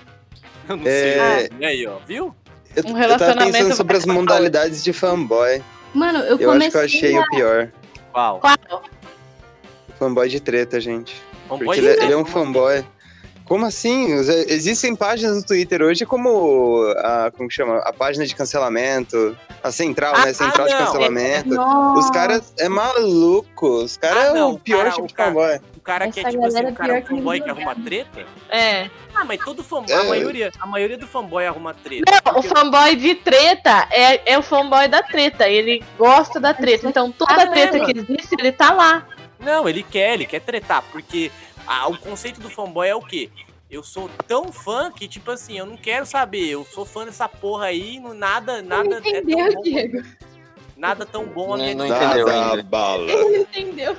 [0.67, 1.49] Eu não É, sei.
[1.59, 2.35] E aí, ó, viu?
[2.75, 5.61] Eu, Um eu tava relacionamento pensando sobre as modalidades de fanboy.
[5.93, 7.21] Mano, eu, Eu acho que comecei eu achei a...
[7.21, 7.71] o pior.
[8.11, 8.39] Qual?
[8.39, 8.83] Qual?
[9.99, 11.13] Fanboy de treta, gente.
[11.47, 12.05] Fanboy Porque de ele, treta?
[12.05, 12.83] ele é um fanboy.
[13.45, 14.11] Como assim?
[14.47, 17.77] Existem páginas no Twitter hoje como a, como que chama?
[17.79, 20.33] A página de cancelamento, a central, Ah, né?
[20.33, 20.85] Central de não.
[20.85, 21.49] cancelamento.
[21.49, 23.67] Nossa, Os caras é maluco.
[23.83, 25.59] Os caras Ah, é o pior cara, tipo o de cara- fanboy.
[25.77, 27.75] O cara que é tipo assim, o é cara é um que fanboy que arruma
[27.75, 28.25] treta?
[28.49, 28.89] É.
[29.13, 29.99] Ah, mas todo fanboy, É.
[29.99, 32.03] a maioria, a maioria do fanboy arruma treta.
[32.25, 35.49] Não, o fanboy de treta é, é o fanboy da treta.
[35.49, 36.87] Ele gosta da treta.
[36.87, 39.05] Então toda Ah, treta é, que existe, ele tá lá.
[39.41, 41.29] Não, ele quer, ele quer tretar, porque
[41.67, 43.29] ah, o conceito do fanboy é o quê?
[43.69, 46.47] Eu sou tão fã que, tipo assim, eu não quero saber.
[46.47, 50.03] Eu sou fã dessa porra aí, não, nada, nada Não é tão entendeu, bom, Diego.
[50.77, 52.63] nada tão bom a minha Não, não entendeu ainda.
[52.63, 53.11] bala.
[53.11, 53.97] Ele entendeu.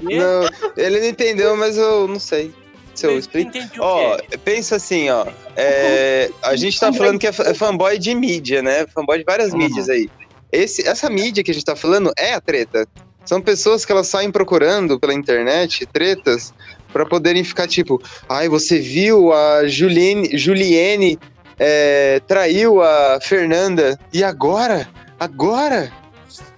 [0.00, 2.54] Não, ele não entendeu, mas eu não sei
[2.94, 3.50] se eu explico.
[3.80, 4.38] Ó, quê?
[4.38, 5.26] pensa assim, ó.
[5.56, 8.86] é, a gente tá falando que é é fanboy de mídia, né?
[8.86, 9.58] Fanboy de várias Uhum.
[9.58, 10.08] mídias aí.
[10.52, 12.86] Esse, essa mídia que a gente tá falando é a treta.
[13.24, 16.52] São pessoas que elas saem procurando pela internet tretas
[16.92, 21.18] pra poderem ficar tipo, ai, você viu a Juliane, Juliane
[21.58, 24.88] é, traiu a Fernanda e agora?
[25.18, 25.92] Agora?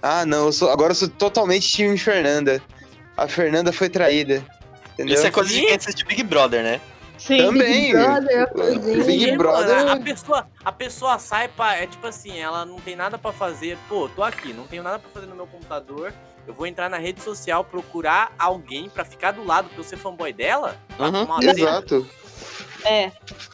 [0.01, 2.61] Ah, não, eu sou, agora eu sou totalmente time Fernanda.
[3.15, 4.43] A Fernanda foi traída.
[4.93, 5.15] Entendeu?
[5.15, 6.81] Isso é coisa de assiste Big Brother, né?
[7.17, 7.37] Sim.
[7.37, 7.91] Também.
[7.91, 9.05] Big Brother.
[9.05, 9.77] Big Mano, Brother.
[9.77, 11.75] a, a pessoa, a pessoa sai pra.
[11.75, 13.77] É tipo assim, ela não tem nada pra fazer.
[13.89, 16.13] Pô, tô aqui, não tenho nada pra fazer no meu computador.
[16.47, 19.97] Eu vou entrar na rede social, procurar alguém pra ficar do lado pra eu ser
[19.97, 20.77] fanboy dela?
[20.95, 21.41] Pra Uhum?
[21.41, 22.07] Exato.
[22.83, 23.11] É.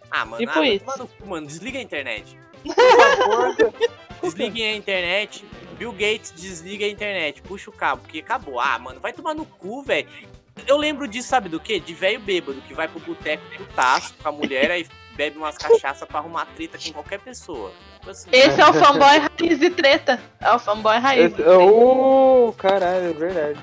[0.10, 0.86] Ah, mano, Tipo ah, vai isso.
[0.86, 1.47] tomar no cu, mano.
[1.47, 2.38] Desliga a internet.
[2.63, 3.73] Por favor,
[4.21, 5.45] desliguem a internet.
[5.77, 7.41] Bill Gates desliga a internet.
[7.41, 8.60] Puxa o cabo, porque acabou.
[8.60, 10.08] Ah, mano, vai tomar no cu, velho.
[10.67, 11.80] Eu lembro disso, sabe do quê?
[11.80, 15.58] De velho bêbado que vai pro boteco do taço com a mulher aí bebe umas
[15.58, 17.71] cachaças pra arrumar treta com qualquer pessoa.
[18.01, 20.19] Tipo assim, Esse é o fanboy raiz de treta.
[20.39, 21.31] É o fanboy raiz.
[21.33, 23.59] Esse, oh, caralho, é verdade.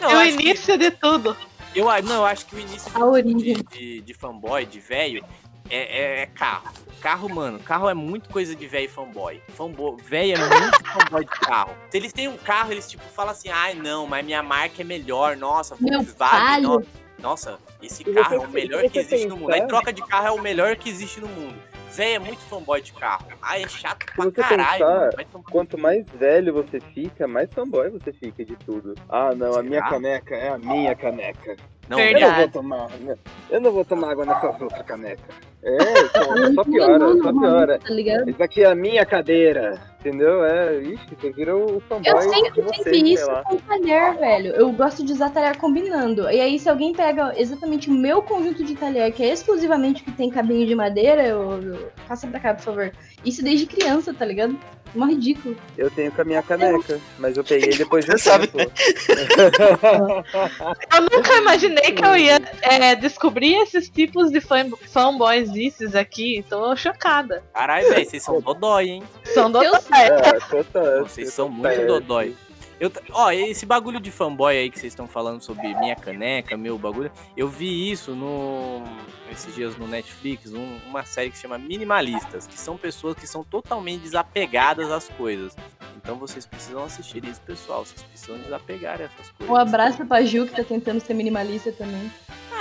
[0.00, 1.36] não, É o acho que- início de tudo.
[1.74, 2.90] Eu, não, eu acho que o início
[3.22, 5.24] de, de, de fanboy, de velho,
[5.68, 6.68] é, é- é carro.
[7.00, 9.40] Carro, mano, carro é muito coisa de velho fanboy.
[9.56, 11.72] Fanboy, velho é muito fanboy de carro.
[11.90, 14.84] Se eles têm um carro, eles tipo falam assim, ai não, mas minha marca é
[14.84, 16.86] melhor, nossa, Meu Volkswagen, nossa,
[17.18, 19.52] nossa, esse Se carro é o melhor que existe no mundo.
[19.52, 21.56] Aí troca de carro é o melhor que existe no mundo.
[21.92, 23.26] Velho é muito fanboy de carro.
[23.42, 28.12] Ai, é chato pra você caralho, pensar, Quanto mais velho você fica, mais fanboy você
[28.12, 28.94] fica de tudo.
[29.08, 29.90] Ah, não, a minha Será?
[29.90, 31.56] caneca é a minha caneca.
[31.88, 33.16] Não, Eu não vou tomar, né?
[33.50, 35.34] eu não vou tomar água nessas outras canecas.
[35.62, 37.78] É, só, só piora, só piora.
[37.80, 38.30] Tá ligado?
[38.30, 40.44] Isso aqui é a minha cadeira, entendeu?
[40.44, 43.42] É, ixi, você vira o fanboy Eu sempre tive sei isso lá.
[43.44, 44.52] com talher, velho.
[44.54, 46.28] Eu gosto de usar talher combinando.
[46.30, 50.04] E aí, se alguém pega exatamente o meu conjunto de talher, que é exclusivamente o
[50.04, 51.92] que tem cabinho de madeira, eu, eu...
[52.08, 52.92] passa pra cá, por favor.
[53.24, 54.58] Isso desde criança, tá ligado?
[54.94, 55.56] Mó ridículo.
[55.78, 58.72] Eu tenho com a minha caneca, mas eu peguei depois de um Você sabe, tempo.
[60.92, 66.44] Eu nunca imaginei que eu ia é, descobrir esses tipos de fan, fanboys esses aqui.
[66.48, 67.42] Tô chocada.
[67.54, 69.02] Caralho, velho, vocês são dodói, hein?
[69.24, 71.00] São do Eu É, total.
[71.02, 71.86] Vocês são eu tô muito perto.
[71.86, 72.36] dodói.
[72.78, 76.78] Eu, ó, esse bagulho de fanboy aí que vocês estão falando sobre minha caneca, meu
[76.78, 78.82] bagulho, eu vi isso no
[79.30, 83.26] esses dias no Netflix, um- uma série que se chama Minimalistas, que são pessoas que
[83.26, 85.54] são totalmente desapegadas às coisas.
[85.96, 87.84] Então vocês precisam assistir isso, pessoal.
[87.84, 89.48] Vocês precisam desapegar essas coisas.
[89.54, 92.10] Um abraço pra Gil, que tá tentando ser minimalista também.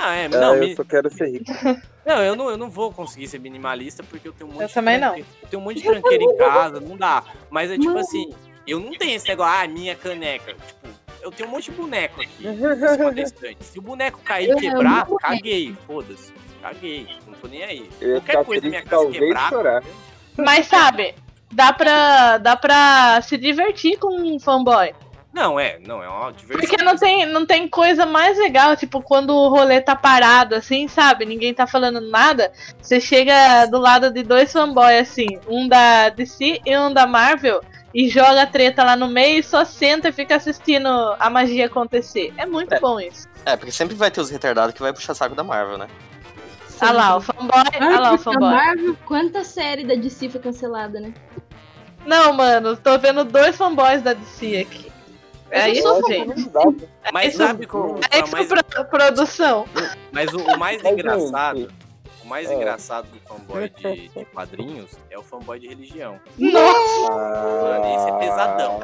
[0.02, 1.46] Ah, é, Ah, não, eu mi- só quero ser rico.
[2.06, 4.68] não, eu não, eu não vou conseguir ser minimalista porque eu tenho um monte Eu
[4.70, 5.14] de também não.
[5.14, 7.24] tranqueira- Eu tenho um monte de tranqueira em casa, não dá.
[7.50, 8.00] Mas é tipo Mano.
[8.00, 8.30] assim,
[8.66, 10.54] eu não tenho esse negócio, ah, minha caneca.
[10.54, 10.88] Tipo,
[11.22, 12.44] eu tenho um monte de boneco aqui.
[13.60, 16.34] Se o boneco cair e quebrar, caguei, foda-se.
[16.62, 17.90] Caguei, não tô nem aí.
[18.02, 19.50] Eu Qualquer coisa minha casa quebrar.
[19.50, 19.84] chorar.
[20.38, 21.16] Mas sabe,
[21.52, 24.94] dá pra, dá pra se divertir com um fanboy.
[25.40, 26.68] Não, é, não, é uma diversão.
[26.70, 30.90] Porque não tem, não tem coisa mais legal, tipo, quando o rolê tá parado, assim,
[30.90, 31.26] sabe?
[31.26, 32.52] Ninguém tá falando nada.
[32.82, 37.62] Você chega do lado de dois fanboys, assim, um da DC e um da Marvel,
[37.94, 41.68] e joga a treta lá no meio e só senta e fica assistindo a magia
[41.68, 42.34] acontecer.
[42.36, 42.80] É muito É.
[42.82, 43.26] bom isso.
[43.46, 45.88] É, porque sempre vai ter os retardados que vai puxar saco da Marvel, né?
[46.82, 47.64] Olha lá, o fanboy.
[47.80, 48.52] Olha lá o a fanboy.
[48.52, 51.14] Marvel, quanta série da DC foi cancelada, né?
[52.06, 54.90] Não, mano, tô vendo dois fanboys da DC aqui.
[55.52, 56.50] É isso, gente.
[57.14, 59.66] Mas isso- sabe qual É a isso, mais, pro- produção.
[60.12, 61.72] mas o, o mais Mas, engraçado,
[62.24, 62.54] o mais é.
[62.56, 66.20] engraçado do fanboy de, de quadrinhos é o fanboy de religião.
[66.38, 68.80] Nossa, Mano, esse é pesadão.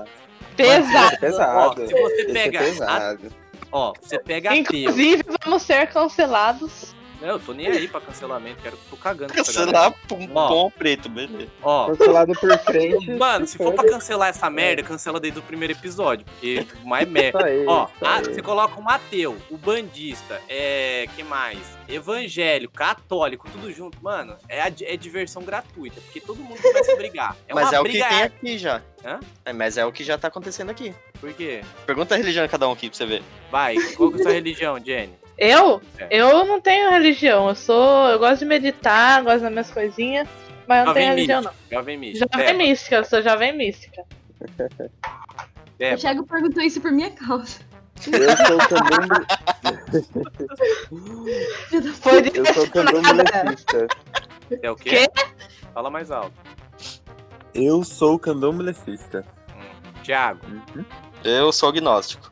[0.56, 1.14] pesado.
[1.14, 1.82] É pesado.
[1.82, 3.32] Ó, se você pega é a pesado.
[3.72, 4.62] Ó, você pega ateu.
[4.62, 6.95] Inclusive, vamos ser cancelados.
[7.22, 9.34] Não, eu tô nem aí pra cancelamento, quero tô cagando.
[9.34, 10.48] Cancelar um Ó.
[10.50, 11.50] pão preto, beleza.
[11.64, 13.12] Ó, Cancelado por crente.
[13.16, 17.46] mano, se for pra cancelar essa merda, cancela desde o primeiro episódio, porque mais merda.
[17.46, 21.08] Aí, Ó, isso ah, você coloca o Mateu, o bandista, é.
[21.16, 21.58] que mais?
[21.88, 26.96] Evangélico, católico, tudo junto, mano, é, a- é diversão gratuita, porque todo mundo começa a
[26.96, 27.36] brigar.
[27.48, 28.82] É mas uma é o que briga tem ar- aqui já.
[29.06, 29.20] Hã?
[29.46, 30.94] É, mas é o que já tá acontecendo aqui.
[31.22, 31.62] Por quê?
[31.86, 33.24] Pergunta a religião de cada um aqui pra você ver.
[33.52, 35.14] Vai, qual que é a sua religião, Jenny?
[35.38, 35.82] Eu?
[35.98, 36.08] É.
[36.10, 37.50] Eu não tenho religião.
[37.50, 38.08] Eu sou.
[38.10, 40.28] Eu gosto de meditar, gosto das minhas coisinhas.
[40.68, 41.78] Mas eu não tenho religião, mística, não.
[41.80, 42.28] Jovem mística.
[42.34, 44.04] Jovem É, mística, eu sou jovem mística.
[45.80, 47.60] é, O Thiago perguntou isso por minha causa.
[48.12, 48.66] Eu sou da
[52.02, 53.88] Foi eu sou candomblessista.
[54.62, 54.90] é o quê?
[54.90, 55.08] Quê?
[55.74, 56.34] Fala mais alto.
[57.54, 59.26] Eu sou candomblessista.
[60.04, 60.42] Thiago,
[61.24, 62.32] Eu sou agnóstico.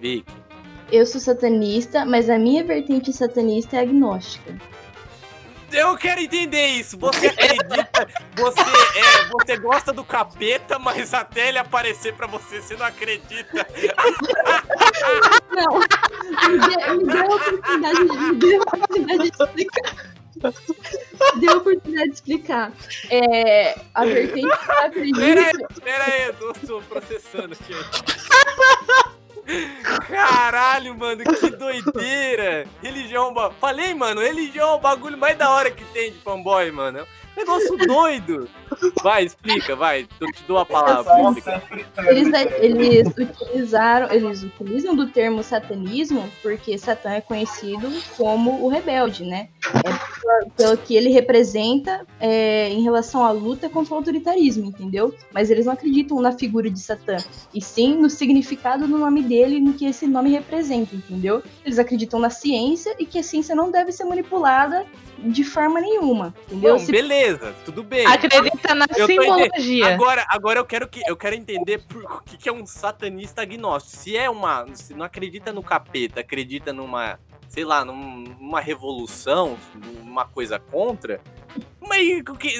[0.00, 0.26] Vic,
[0.92, 4.54] Eu sou satanista, mas a minha vertente satanista é agnóstica.
[5.72, 6.98] Eu quero entender isso.
[6.98, 12.76] Você acredita, você é, você gosta do capeta, mas até ele aparecer pra você, você
[12.76, 13.66] não acredita.
[15.50, 20.12] Não, me dê, me dê a oportunidade, me dê a oportunidade de explicar.
[21.34, 22.72] Me dê a oportunidade de explicar.
[23.08, 25.52] É, a vertente que Pera aí,
[25.82, 27.74] pera aí, eu tô, tô processando aqui.
[30.08, 32.66] Caralho, mano, que doideira!
[32.82, 37.06] Religião, falei, mano, religião é o bagulho mais da hora que tem de fanboy, mano.
[37.34, 38.48] É negócio doido.
[39.02, 41.12] Vai, explica, vai, eu te dou a palavra.
[41.22, 41.62] explicar.
[42.08, 42.28] Eles,
[42.60, 49.48] eles utilizaram, eles utilizam do termo satanismo porque Satã é conhecido como o rebelde, né?
[49.74, 55.14] É pelo- pelo que ele representa é, em relação à luta contra o autoritarismo, entendeu?
[55.32, 57.16] Mas eles não acreditam na figura de Satã,
[57.54, 61.42] e sim no significado do nome dele e no que esse nome representa, entendeu?
[61.64, 64.84] Eles acreditam na ciência e que a ciência não deve ser manipulada
[65.22, 66.74] de forma nenhuma, entendeu?
[66.74, 68.06] Bom, Se- beleza, tudo bem.
[68.06, 69.94] Acredita na Eu simbologia.
[69.94, 73.42] Agora, agora eu quero que eu quero entender por o que, que é um satanista
[73.42, 73.96] agnóstico.
[73.96, 79.56] Se é uma, se não acredita no capeta, acredita numa, sei lá, num- numa revolução,
[80.02, 81.20] numa coisa contra.
[81.80, 82.06] Mas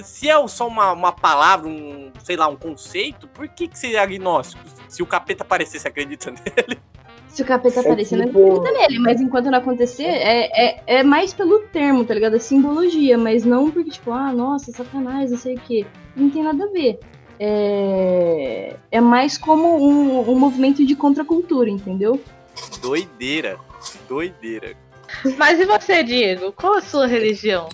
[0.05, 3.95] se é só uma, uma palavra, um, sei lá, um conceito, por que que você
[3.95, 4.63] é agnóstico?
[4.89, 6.79] Se o capeta aparecer, você acredita nele?
[7.33, 10.83] Se o capeta É aparecer, não tipo- acredita nele, mas enquanto não acontecer, é, é,
[10.87, 12.37] é mais pelo termo, tá ligado?
[12.37, 15.87] É simbologia, mas não porque, tipo, ah, nossa, satanás, não sei o quê.
[16.15, 16.99] Não tem nada a ver.
[17.41, 22.21] É, é mais como um, um movimento de contracultura, entendeu?
[22.83, 23.59] Doideira,
[24.09, 24.77] doideira.
[25.39, 26.53] Mas e você, Diego?
[26.53, 27.69] Qual a sua religião?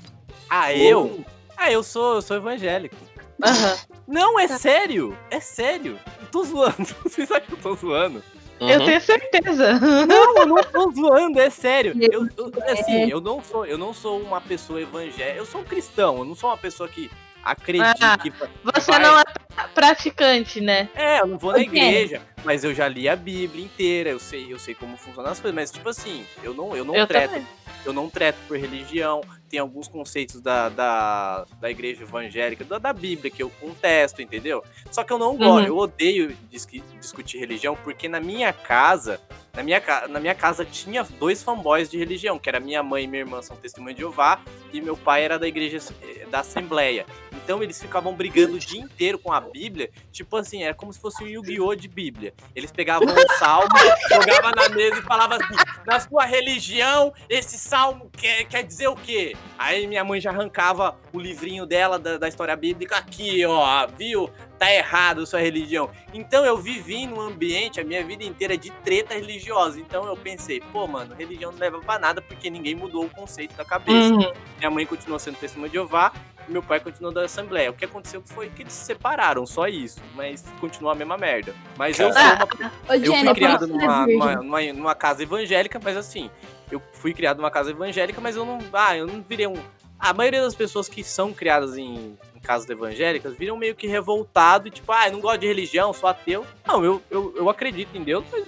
[0.49, 1.25] Ah, eu?
[1.57, 2.97] Ah, eu sou, eu sou evangélico.
[3.43, 3.77] Aham.
[4.07, 5.99] Não, é sério, é sério.
[6.21, 6.87] Eu tô zoando.
[7.03, 8.23] Vocês acham que eu tô zoando?
[8.61, 8.87] Eu Uhum.
[8.87, 9.79] tenho certeza.
[10.07, 11.95] Não, eu não tô zoando, é sério.
[12.01, 12.73] Eu, eu- É.
[12.73, 15.37] assim, eu não sou, eu não sou uma pessoa evangélica.
[15.39, 16.19] Eu sou um cristão.
[16.19, 17.11] Eu não sou uma pessoa que
[17.45, 18.31] acredita Ah, que
[18.65, 19.23] Você vai- não é
[19.55, 20.89] pra- praticante, né?
[20.95, 24.09] É, eu não vou na igreja, mas eu já li a Bíblia inteira.
[24.09, 25.55] Eu sei, eu sei como funcionam as coisas.
[25.55, 27.29] Mas tipo assim, eu não, eu não Eu treto.
[27.35, 27.47] também.
[27.85, 29.21] Eu não treto por religião.
[29.51, 34.65] Tem alguns conceitos da, da, da igreja evangélica, da, da Bíblia, que eu contesto, entendeu?
[34.91, 35.67] Só que eu não gosto, Uhum.
[35.67, 39.21] eu odeio discutir religião, porque na minha casa,
[39.59, 43.07] na minha, na minha casa tinha dois fanboys de religião, que era minha mãe e
[43.09, 44.41] minha irmã são testemunhas de Jeová,
[44.73, 47.05] e meu pai era da igreja eh, da Assembleia.
[47.33, 51.01] Então eles ficavam brigando o dia inteiro com a Bíblia, tipo assim, era como se
[51.01, 51.75] fosse um Yu-Gi-Oh!
[51.75, 52.33] de Bíblia.
[52.55, 53.69] Eles pegavam um salmo,
[54.09, 58.95] jogavam na mesa e falavam assim: na sua religião, esse salmo quer, quer dizer o
[58.95, 59.35] quê?
[59.59, 64.31] Aí minha mãe já arrancava o livrinho dela da, da história bíblica aqui, ó, viu?
[64.59, 65.91] Tá errado sua religião.
[66.13, 69.79] Então eu vivi num ambiente a minha vida inteira de treta religiosa.
[69.79, 73.55] Então eu pensei, pô, mano, religião não leva pra nada porque ninguém mudou o conceito
[73.57, 74.13] da cabeça.
[74.13, 74.33] Uhum.
[74.59, 76.13] Minha mãe continuou sendo testemunha de Jeová
[76.49, 77.71] e meu pai continuou da Assembleia.
[77.71, 80.01] O que aconteceu foi que eles se separaram, só isso.
[80.15, 81.55] Mas continua a mesma merda.
[81.77, 82.45] Mas eu sou uma
[82.89, 86.31] Ô, eu Jenny, fui criado é numa, numa, numa, numa casa evangélica, mas assim,
[86.71, 88.59] eu fui criado numa casa evangélica, mas eu não.
[88.73, 89.57] Ah, eu não virei um.
[89.99, 92.17] A maioria das pessoas que são criadas em
[92.49, 96.09] casas evangélicas viram meio que revoltado e tipo, ah, eu não gosto de religião, sou
[96.09, 96.47] ateu.
[96.67, 98.47] Não, eu, eu, eu acredito em Deus, mas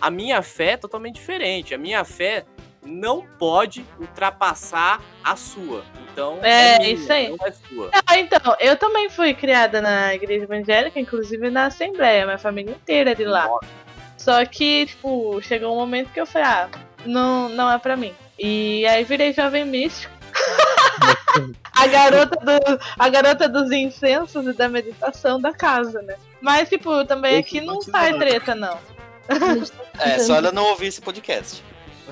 [0.00, 1.74] a minha fé é totalmente diferente.
[1.74, 2.44] A minha fé
[2.80, 5.84] não pode ultrapassar a sua.
[6.12, 7.28] Então, É, minha, isso aí.
[7.28, 7.90] não é sua.
[8.06, 13.10] Ah, então, eu também fui criada na igreja evangélica, inclusive na Assembleia, minha família inteira
[13.10, 13.50] é de lá.
[14.16, 16.68] Só que, tipo, chegou um momento que eu falei, ah,
[17.04, 18.14] não, não é pra mim.
[18.38, 20.19] E aí virei jovem místico.
[21.74, 26.16] A, garota do, a garota dos incensos e da meditação da casa, né?
[26.40, 28.78] Mas, tipo, também Esse aqui não sai treta, não.
[29.28, 31.62] É, tentando- só ela não ouvir esse podcast.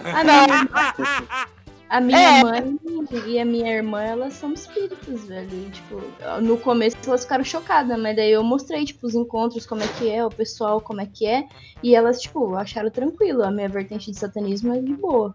[0.04, 0.46] Ah, não.
[1.90, 2.42] A minha É.
[2.42, 2.78] mãe
[3.26, 5.48] e a minha irmã, elas são espíritas, velho.
[5.50, 6.02] E, tipo,
[6.42, 10.10] no começo elas ficaram chocadas, mas daí eu mostrei, tipo, os encontros, como é que
[10.10, 11.46] é, o pessoal, como é que é.
[11.82, 13.42] E elas, tipo, acharam tranquilo.
[13.42, 15.32] A minha vertente de satanismo é de boa.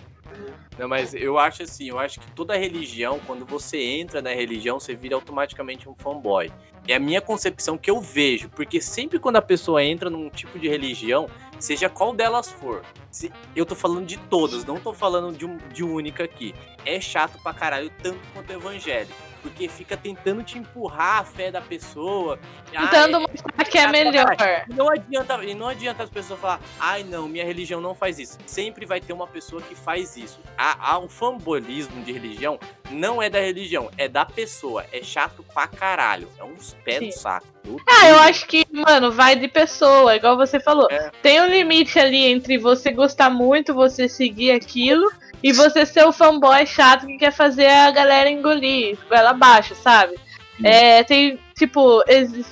[0.78, 4.80] Não, mas eu acho assim, eu acho que toda religião, quando você entra na religião,
[4.80, 6.52] você vira automaticamente um fanboy.
[6.88, 10.58] É a minha concepção que eu vejo, porque sempre quando a pessoa entra num tipo
[10.58, 12.82] de religião, seja qual delas for,
[13.12, 16.54] se- eu tô falando de todas, não tô falando de, um, de única aqui.
[16.86, 19.08] É chato pra caralho, tanto quanto o evangelho.
[19.43, 22.39] Porque fica tentando te empurrar a fé da pessoa.
[22.71, 24.36] Tentando é- mostrar que é melhor.
[24.69, 28.38] Não adianta, e não adianta as pessoas falar, ai não, minha religião não faz isso.
[28.47, 30.39] Sempre vai ter uma pessoa que faz isso.
[30.58, 32.58] A, a- o fanbolismo de religião
[32.89, 34.86] não é da religião, é da pessoa.
[34.93, 36.29] É chato pra caralho.
[36.39, 37.08] É uns pés Sim.
[37.10, 37.47] do saco.
[37.88, 40.88] Ah, eu acho que, mano, vai de pessoa, igual você falou.
[40.89, 41.12] É.
[41.21, 45.10] Tem um limite ali entre você gostar muito, você seguir aquilo,
[45.43, 50.15] e você ser o fanboy chato que quer fazer a galera engolir, goela abaixo, sabe?
[50.63, 52.01] É, tem, tipo,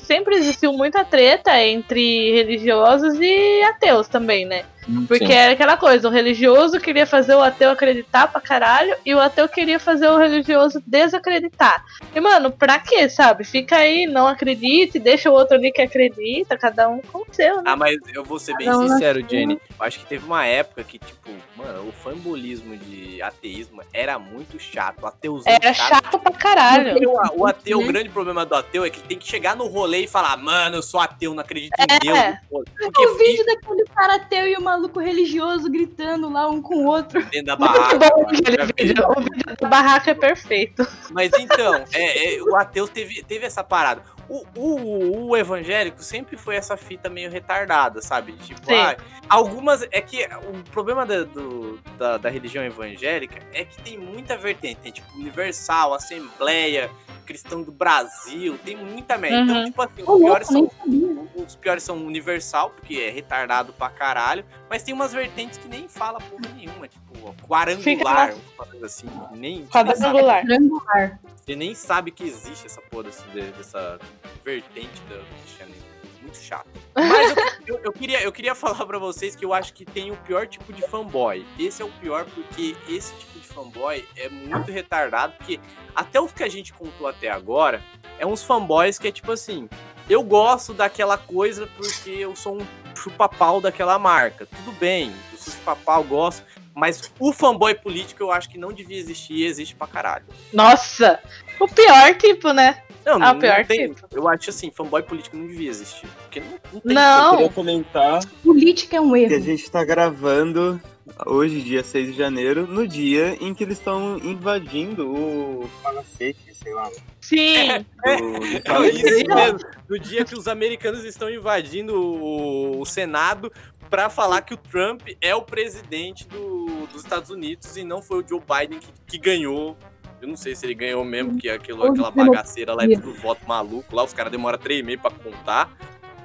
[0.06, 4.64] sempre existiu muita treta entre religiosos e ateus também, né?
[5.08, 5.34] Porque Sim.
[5.34, 9.48] era aquela coisa, o religioso queria fazer o ateu acreditar pra caralho e o ateu
[9.48, 11.84] queria fazer o religioso desacreditar.
[12.16, 13.44] E, mano, pra quê, sabe?
[13.44, 17.58] Fica aí, não acredite, deixa o outro ali que acredita, cada um com o seu,
[17.58, 17.64] né?
[17.66, 19.26] Ah, mas eu vou ser bem Cada um na sincero.
[19.30, 19.54] Jenny.
[19.80, 24.60] Eu acho que teve uma época que, tipo, mano, o fanbolismo de ateísmo era muito
[24.60, 25.04] chato.
[25.04, 26.96] O ateuzão Era chato pra caralho.
[27.08, 27.88] O, o ateu, o Uhum.
[27.88, 30.82] grande problema do ateu é que tem que chegar no rolê e falar, mano, eu
[30.82, 32.00] sou ateu, não acredito em É.
[32.00, 32.36] Deus.
[32.50, 36.76] pô." Porque O vídeo daquele cara ateu e o maluco religioso gritando lá um com
[36.76, 37.22] o outro.
[37.26, 38.10] dentro da Muito barraca.
[38.30, 38.84] vi.
[38.88, 39.06] vídeo.
[39.10, 40.88] O vídeo da barraca é perfeito.
[41.12, 44.02] Mas então, é, é, o ateu teve, teve essa parada.
[44.30, 48.32] O, o, o evangélico sempre foi essa fita meio retardada, sabe?
[48.34, 48.96] Tipo, ah,
[49.28, 49.86] algumas.
[49.92, 54.80] É que o problema da, do- da, da religião evangélica é que tem muita vertente.
[54.82, 56.90] Tem tipo Universal, Assembleia,
[57.26, 59.42] Cristão do Brasil, tem muita merda.
[59.42, 59.66] Então, Uhum.
[59.66, 61.01] tipo assim, os piores são nem sabia.
[61.36, 65.88] Os piores são Universal, porque é retardado pra caralho, mas tem umas vertentes que nem
[65.88, 68.36] fala porra nenhuma, tipo, quadrangular, lá.
[68.58, 69.92] umas coisas assim, nem, Quadrangular.
[69.94, 71.20] você nem sabe- Triangular.
[71.36, 74.00] você nem sabe que existe essa porra dessa
[74.44, 75.92] vertente do cristianismo.
[76.22, 76.68] Muito chato.
[76.96, 77.36] Mas eu,
[77.78, 80.46] eu- eu queria, eu queria falar pra vocês que eu acho que tem o pior
[80.48, 81.46] tipo de fanboy.
[81.58, 85.60] Esse é o pior porque esse tipo de fanboy é muito retardado, porque
[85.96, 87.84] até o que a gente contou até agora
[88.20, 89.68] é uns fanboys que é tipo assim,
[90.10, 94.46] eu gosto daquela coisa porque eu sou um chupa-pau daquela marca.
[94.46, 96.44] Tudo bem, eu sou chupa-pau, gosto,
[96.76, 100.26] mas o fanboy político eu acho que não devia existir e existe pra caralho.
[100.54, 101.20] Nossa,
[101.60, 102.82] o pior tipo, né?
[103.04, 104.08] Não, Ah, não, o pior não tem, tipo.
[104.12, 106.08] Eu acho assim, fanboy político não devia existir.
[106.24, 106.92] Porque não, não tem.
[106.92, 109.42] Eu Não, queria comentar Política é um que a erro.
[109.44, 110.80] gente tá gravando
[111.26, 116.74] hoje, dia 6 de janeiro, no dia em que eles estão invadindo o palacete, sei
[116.74, 116.90] lá.
[117.22, 117.86] sim.
[118.04, 118.40] Do,
[118.80, 119.60] do É isso mesmo.
[119.90, 123.52] No dia que os americanos estão invadindo o, o Senado
[123.90, 128.24] pra falar que o Trump é o presidente do- dos Estados Unidos e não foi
[128.24, 129.76] o Joe Biden que, que ganhou.
[130.22, 133.42] Eu não sei se ele ganhou mesmo, que aquilo, aquela bagaceira lá é tudo voto
[133.48, 133.96] maluco.
[133.96, 135.72] Lá os caras demoram três meses pra contar.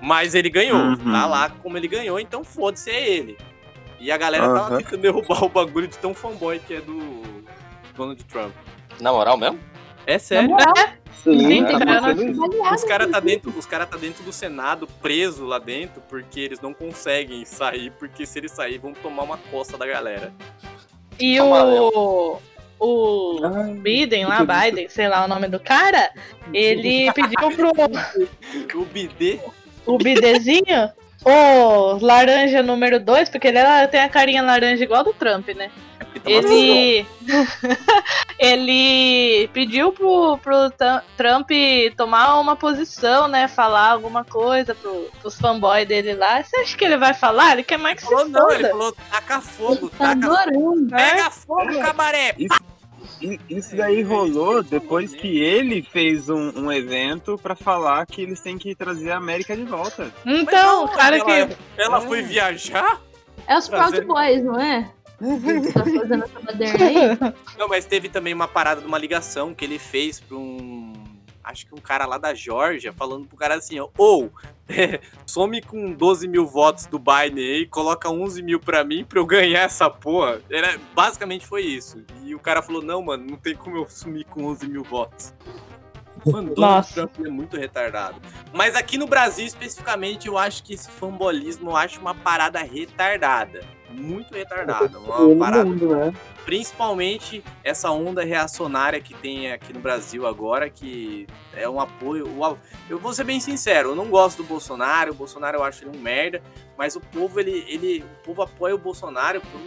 [0.02, 0.76] Mas ele ganhou.
[0.78, 0.96] Uhum.
[1.12, 3.38] Tá lá como ele ganhou, então foda-se, é ele.
[3.98, 4.76] E a galera tava Aham.
[4.76, 7.22] tentando derrubar o bagulho de tão fanboy que é do
[7.96, 8.52] Donald Trump.
[9.00, 9.58] Na moral mesmo?
[10.06, 10.50] É Na sério.
[10.50, 10.74] moral,
[11.24, 12.14] Sim, tá cara,
[12.74, 16.60] Os caras tá dentro, os cara tá dentro do Senado, preso lá dentro, porque eles
[16.60, 20.32] não conseguem sair, porque se eles saírem vão tomar uma costa da galera.
[21.18, 21.90] E Amarelo.
[21.94, 22.56] o.
[22.78, 24.44] O Ai, Biden lá.
[24.44, 26.12] Biden, sei lá o nome do cara,
[26.52, 27.72] ele pediu pro
[28.78, 29.40] O BD,
[29.86, 30.90] o bidezinho
[31.24, 35.70] o laranja número 2, porque ele é- tem a carinha laranja igual do Trump, né?
[36.26, 37.06] Tá Ele.
[38.38, 40.70] ele pediu pro, pro
[41.16, 41.50] Trump
[41.96, 43.48] tomar uma posição, né?
[43.48, 46.42] Falar alguma coisa pro, pros fanboys dele lá.
[46.42, 47.52] Você acha que ele vai falar?
[47.52, 50.88] Ele quer mais que se falou não, ele falou taca fogo, Tá taca adorando.
[50.88, 52.34] Pega fogo, cabaré!
[53.48, 58.58] Isso daí rolou depois que ele fez um, um evento pra falar que eles têm
[58.58, 60.12] que trazer a América de volta.
[60.24, 61.56] Então, o Mas cara ela, que.
[61.78, 63.00] ela foi viajar?
[63.46, 64.00] É os Proud.
[64.02, 64.90] Boys, não é?
[65.72, 67.34] Tá fazendo essa baderna aí.
[67.58, 70.92] Não, mas teve também uma parada de uma ligação que ele fez pra um.
[71.42, 74.32] Acho que um cara lá da Georgia, falando pro cara assim, ó, ou
[75.24, 79.26] some com 12 mil votos do Biden aí, coloca 11 mil pra mim pra eu
[79.26, 80.40] ganhar essa porra.
[80.50, 82.04] Era, basicamente foi isso.
[82.24, 85.32] E o cara falou, não, mano, não tem como eu sumir com 11 mil votos.
[86.24, 86.92] Mano, Donald.
[86.92, 88.20] Trump é muito retardado.
[88.52, 93.75] Mas aqui no Brasil, especificamente, eu acho que esse fanbolismo eu acho uma parada retardada.
[93.90, 94.98] Muito retardada.
[94.98, 96.14] Uma Todo parada mundo, né?
[96.44, 102.26] principalmente essa onda reacionária que tem aqui no Brasil agora, que é um apoio.
[102.88, 105.96] Eu vou ser bem sincero, eu não gosto do Bolsonaro, o Bolsonaro eu acho ele
[105.96, 106.40] um merda,
[106.78, 109.60] mas o povo, ele, ele, o povo apoia o Bolsonaro por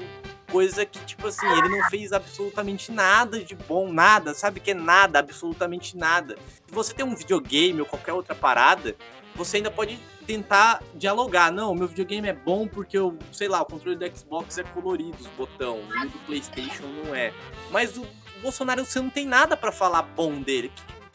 [0.51, 4.73] coisa que, tipo assim, ele não fez absolutamente nada de bom, nada, sabe que é
[4.73, 6.37] nada, absolutamente nada.
[6.67, 8.95] Se você tem um videogame ou qualquer outra parada,
[9.35, 11.51] você ainda pode tentar dialogar.
[11.51, 15.17] Não, meu videogame é bom porque eu, sei lá, o controle do Xbox é colorido,
[15.19, 17.33] os botão, o do PlayStation não é.
[17.71, 18.05] Mas o
[18.41, 20.71] Bolsonaro, você não tem nada pra falar bom dele.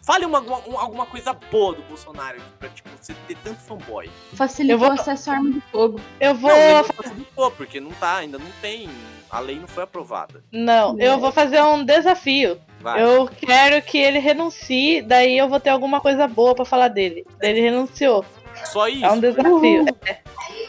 [0.07, 4.11] Fale uma, uma- alguma coisa boa do Bolsonaro pra tipo, você ter tanto fanboy.
[4.35, 5.99] Facilitou Eu vou- o acesso à arma de fogo.
[6.20, 6.51] Eu vou.
[6.51, 8.91] Não, não facilitou, porque não tá, ainda não tem.
[9.35, 10.45] A lei não foi aprovada.
[10.53, 12.57] Não, eu vou fazer um desafio.
[12.80, 13.03] Vai.
[13.03, 17.26] Eu quero que ele renuncie, daí eu vou ter alguma coisa boa pra falar dele.
[17.41, 18.24] Daí Ele renunciou.
[18.64, 19.05] Só isso.
[19.05, 19.87] É um desafio.
[20.07, 20.20] É.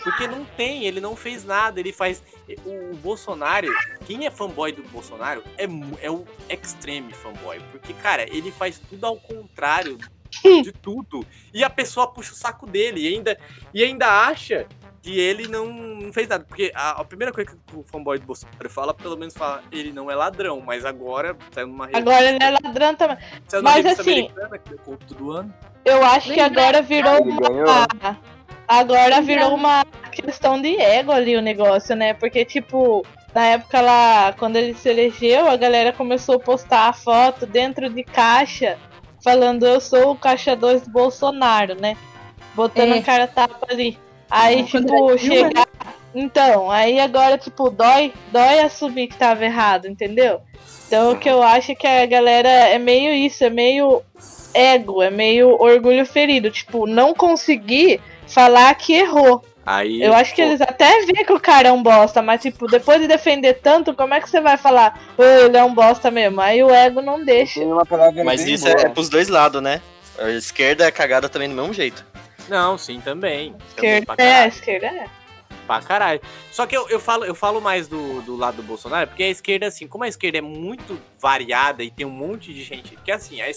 [0.03, 2.23] Porque não tem, ele não fez nada, ele faz.
[2.65, 3.67] O, o Bolsonaro,
[4.07, 5.65] quem é fanboy do Bolsonaro é,
[6.01, 7.59] é o extreme fanboy.
[7.71, 9.99] Porque, cara, ele faz tudo ao contrário
[10.41, 11.23] de tudo.
[11.53, 13.37] E a pessoa puxa o saco dele e ainda,
[13.71, 14.65] e ainda acha
[15.05, 16.43] que ele não, não fez nada.
[16.43, 19.91] Porque a, a primeira coisa que o fanboy do Bolsonaro fala, pelo menos fala, ele
[19.93, 22.09] não é ladrão, mas agora saiu numa revista.
[22.09, 23.17] Agora ele é ladrão também.
[23.47, 25.53] saiu numa Mas revista assim, americana, que é o corrupto do ano.
[25.85, 27.87] eu acho que agora virou uma.
[28.67, 32.15] Agora virou uma questão de ego ali o negócio, né?
[32.15, 36.93] Porque, tipo, na época lá, quando ele se elegeu, a galera começou a postar a
[36.93, 38.75] foto dentro de caixa,
[39.23, 41.95] falando eu sou o caixa 2 do Bolsonaro, né?
[42.55, 42.97] Botando É.
[42.97, 43.99] a cara tapa ali.
[44.29, 45.67] Aí, Quando tipo, chegar.
[46.13, 50.41] Então, aí agora, tipo, dói, dói assumir que tava errado, entendeu?
[50.87, 54.01] Então o que eu acho é que a galera é meio isso, é meio
[54.53, 56.49] ego, é meio orgulho ferido.
[56.49, 59.43] Tipo, não conseguir falar que errou.
[59.65, 62.39] Aí, Eu acho que pô, eles até veem que o cara é um bosta, mas
[62.41, 65.73] tipo, depois de defender tanto, como é que você vai falar, "Ô, ele é um
[65.73, 66.39] bosta mesmo?
[66.39, 67.61] Aí o ego não deixa.
[68.23, 68.85] Mas isso é, boa.
[68.85, 69.81] é pros dois lados, né?
[70.19, 72.05] A esquerda é cagada também do mesmo jeito.
[72.47, 73.53] Não, sim, também.
[73.53, 75.07] Também Esquerda pra é, esquerda é.
[75.65, 76.21] Pra caralho.
[76.51, 79.29] Só que eu, eu, falo, eu falo mais do, do lado do Bolsonaro, porque a
[79.29, 82.93] esquerda, assim, como a esquerda é muito variada e tem um monte de gente.
[82.95, 83.47] Porque assim, a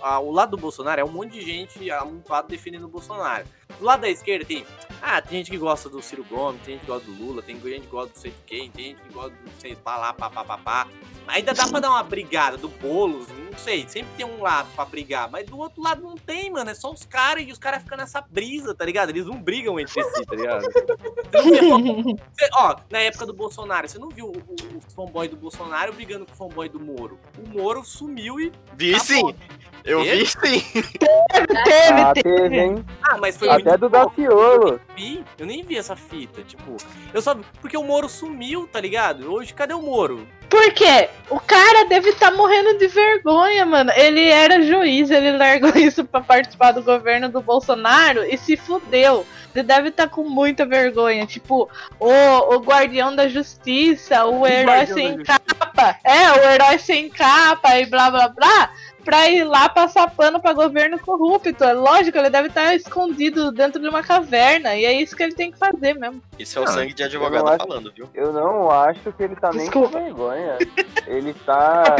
[0.00, 3.44] a- o lado do Bolsonaro é um monte de gente amontoado defendendo o Bolsonaro.
[3.78, 4.64] Do lado da esquerda tem.
[5.02, 7.58] Ah, tem gente que gosta do Ciro Gomes, tem gente que gosta do Lula, tem
[7.58, 10.12] gente que gosta do sei de quem, tem gente que gosta do sei pá lá,
[10.12, 10.86] pá, pá, pá, pá.
[11.26, 14.84] Ainda dá pra dar uma brigada do Boulos, não sei, sempre tem um lado pra
[14.84, 16.68] brigar, mas do outro lado não tem, mano.
[16.70, 19.08] É só os caras e os caras ficam nessa brisa, tá ligado?
[19.08, 20.66] Eles não brigam entre si, tá ligado?
[21.32, 25.92] Você ó, na época do Bolsonaro, você não viu o, o, o fanboy do Bolsonaro
[25.92, 27.18] brigando com o fanboy do Moro.
[27.38, 28.52] O Moro sumiu e.
[28.74, 29.34] Vi sim.
[29.84, 30.16] Eu Teve?
[30.18, 30.38] vi sim.
[30.72, 32.22] Teve, Ah, teve.
[32.22, 32.84] teve, hein?
[33.02, 33.88] Ah, mas foi Até do.
[33.88, 34.80] Daciolo.
[34.96, 36.76] vi, eu nem vi essa fita, tipo,
[37.12, 39.32] eu só porque o Moro sumiu, tá ligado?
[39.32, 40.26] Hoje cadê o Moro?
[40.48, 41.08] Por quê?
[41.30, 43.92] O cara deve estar morrendo de vergonha, mano.
[43.94, 49.24] Ele era juiz, ele largou isso pra participar do governo do Bolsonaro e se fudeu.
[49.54, 51.24] Ele deve estar com muita vergonha.
[51.24, 51.68] Tipo,
[52.00, 55.98] o, o guardião da justiça, o herói guardião sem capa.
[56.04, 58.70] É, o herói sem capa e blá blá blá.
[59.04, 61.64] Pra ir lá passar pano pra governo corrupto.
[61.64, 64.74] É lógico, ele deve estar escondido dentro de uma caverna.
[64.76, 66.22] E é isso que ele tem que fazer mesmo.
[66.38, 68.08] Isso é o sangue de eu advogado não acho- falando, viu?
[68.14, 69.98] Eu não acho que ele tá nem Desculpa.
[69.98, 70.58] com vergonha.
[71.06, 71.96] Ele tá.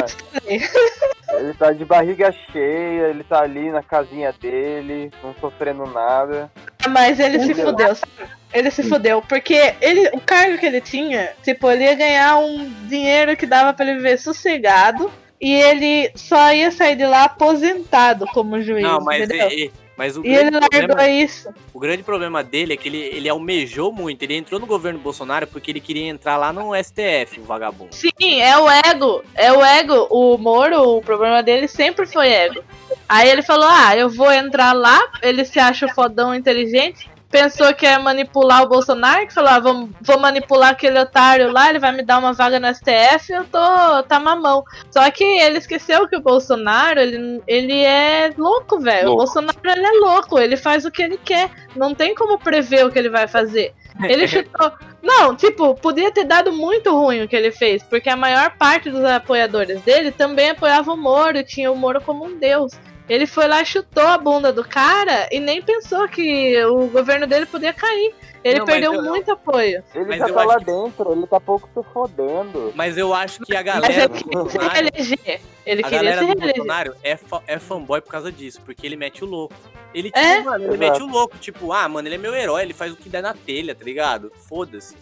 [1.33, 6.51] Ele tá de barriga cheia, ele tá ali na casinha dele, não sofrendo nada.
[6.89, 7.67] Mas ele se Entendeu?
[7.67, 8.13] fudeu, sabe?
[8.53, 12.69] Ele se fudeu, porque ele, o cargo que ele tinha, tipo, ele ia ganhar um
[12.89, 15.11] dinheiro que dava pra ele viver sossegado
[15.41, 18.83] e ele só ia sair de lá aposentado como juiz.
[18.83, 19.47] Não, mas, entendeu?
[19.49, 21.49] é- é- mas o, E ele grande largou problema, isso.
[21.75, 24.23] o grande problema dele é que ele, ele almejou muito.
[24.23, 27.95] Ele entrou no governo Bolsonaro porque ele queria entrar lá no STF, o vagabundo.
[27.95, 29.23] Sim, é o ego.
[29.35, 30.07] É o ego.
[30.09, 32.65] O Moro, o problema dele sempre foi ego.
[33.07, 34.99] Aí ele falou: Ah, eu vou entrar lá.
[35.23, 37.11] Ele se acha fodão inteligente.
[37.31, 41.71] Pensou que ia manipular o Bolsonaro, que falou: ah, vou, vou manipular aquele otário lá,
[41.71, 44.03] ele vai me dar uma vaga no STF, eu tô.
[44.09, 44.65] tá mamão.
[44.91, 49.13] Só que ele esqueceu que o Bolsonaro, ele, ele é louco, velho.
[49.13, 49.17] O.
[49.17, 51.51] Bolsonaro ele é louco, ele faz o que ele quer.
[51.77, 53.75] Não tem como prever o que ele vai fazer.
[54.03, 54.73] Ele chutou.
[55.03, 58.91] Não, tipo, podia ter dado muito ruim o que ele fez, porque a maior parte
[58.91, 62.73] dos apoiadores dele também apoiava o Moro, tinha o Moro como um deus.
[63.11, 67.45] Ele foi lá, chutou a bunda do cara e nem pensou que o governo dele
[67.45, 68.15] podia cair.
[68.43, 69.85] Ele Não, mas perdeu eu- muito apoio.
[69.95, 72.73] Ele Mas já tá lá que- dentro, ele tá pouco se fodendo.
[72.75, 75.41] Mas eu acho que a Mas galera ele do queria se reeleger.
[75.67, 76.41] Ele A queria galera se do.
[76.41, 79.55] Bolsonaro é, fa- é fanboy por causa disso, porque ele mete o louco.
[79.93, 80.41] Ele, tipo, É?
[80.41, 82.97] mano, ele mete o louco, tipo, ah, mano, ele é meu herói, ele faz o
[82.97, 84.33] que der na telha, tá ligado?
[84.49, 84.97] Foda-se.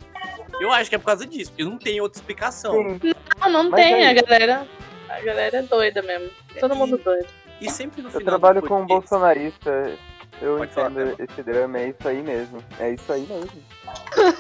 [0.61, 2.73] Eu acho que é por causa disso, porque não tem outra explicação.
[2.75, 4.67] Não, não Mas tem, aí- a galera.
[5.09, 6.29] A galera é doida mesmo.
[6.61, 7.27] Todo mundo doido.
[7.61, 8.27] E sempre no Eu final.
[8.27, 9.93] trabalho do com um bolsonarista.
[10.41, 12.63] Eu Pode falar, entendo esse drama, é isso aí mesmo.
[12.79, 13.51] É isso aí mesmo.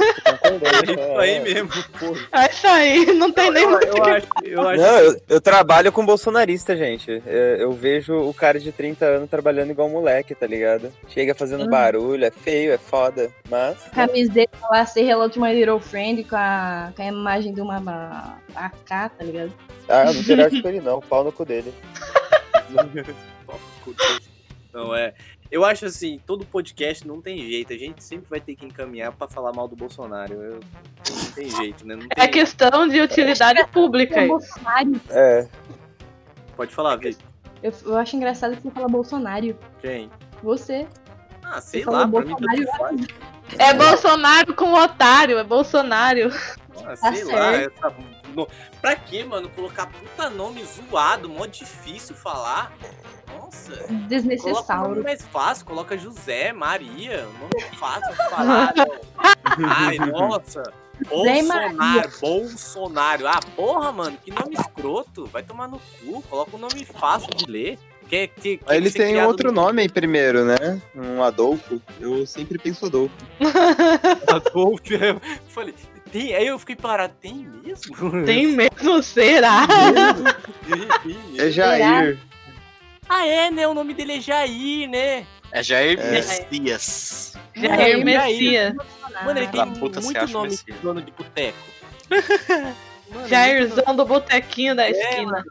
[0.49, 2.21] É isso aí mesmo, porra.
[2.33, 5.41] É isso aí, não tem nem Eu, muito eu acho, eu acho Não, eu, eu
[5.41, 7.23] trabalho com bolsonarista, gente.
[7.27, 10.93] Eu, eu vejo o cara de 30 anos trabalhando igual moleque, tá ligado?
[11.09, 11.71] Chega fazendo Hum.
[11.71, 13.77] barulho, é feio, é foda, mas.
[13.87, 17.07] A camisa dele tá lá, Say Hello to My Little Friend, com a, com a
[17.07, 19.53] imagem de uma, AK, tá ligado?
[19.89, 21.73] Ah, não interage com ele não, pau no cu dele.
[24.73, 25.15] Não é.
[25.51, 27.73] Eu acho assim, todo podcast não tem jeito.
[27.73, 30.35] A gente sempre vai ter que encaminhar pra falar mal do Bolsonaro.
[30.35, 30.61] Eu-
[31.11, 31.97] não tem jeito, né?
[31.97, 32.31] Não É tem...
[32.31, 34.21] questão de utilidade pública.
[34.21, 34.29] aí.
[34.29, 35.01] Bolsonaro.
[35.09, 35.49] É.
[36.55, 37.27] Pode falar, Vitor.
[37.63, 39.57] Eu, eu acho engraçado que você fala Bolsonaro.
[39.81, 40.11] Quem?
[40.43, 40.87] Você.
[41.43, 42.79] Ah, sei Você lá, pra mim tanto Bolsonaro.
[42.79, 43.07] faz.
[43.59, 46.31] É Bolsonaro com otário, é Bolsonaro.
[46.85, 47.53] Ah, Tá sei lá.
[47.53, 47.87] certo.
[47.87, 47.95] Essa...
[48.35, 48.49] no-
[48.81, 49.49] Pra que, mano?
[49.51, 52.73] Colocar puta nome zoado, mó difícil falar.
[53.29, 53.73] Nossa.
[53.73, 55.03] Coloca um nome Desnecessário.
[55.03, 58.75] mais fácil, coloca José, Maria, nome fácil de falar.
[59.59, 59.67] não.
[59.69, 60.63] Ai, nossa.
[61.01, 61.05] E.
[61.05, 63.27] Bolsonaro, Bolsonaro.
[63.29, 65.27] Ah, porra, mano, que nome escroto.
[65.27, 67.79] Vai tomar no cu, coloca um nome fácil de ler.
[68.09, 70.83] Quer, que, quer Ele tem outro no- nome aí primeiro, né?
[70.97, 71.81] Um Adolfo.
[72.01, 73.15] Eu sempre penso Adolfo.
[74.27, 74.83] Adolfo.
[74.95, 75.73] Eu falei,
[76.09, 77.35] tem, aí eu fiquei parado, tem
[77.65, 77.97] mesmo?
[78.27, 79.67] Tem mesmo, será?
[79.67, 81.41] Tem mesmo.
[81.41, 82.19] É Jair.
[83.09, 83.67] Ah, é, né?
[83.67, 85.27] O nome dele é Jair, né?
[85.51, 86.11] É Jair É.
[86.11, 87.33] Messias.
[87.55, 88.75] Jair É, Messias.
[89.25, 91.59] Mano, ele tem puta, muito nome de dono de boteco.
[93.11, 95.45] Mano, Jairzão do botequinho da É, esquina.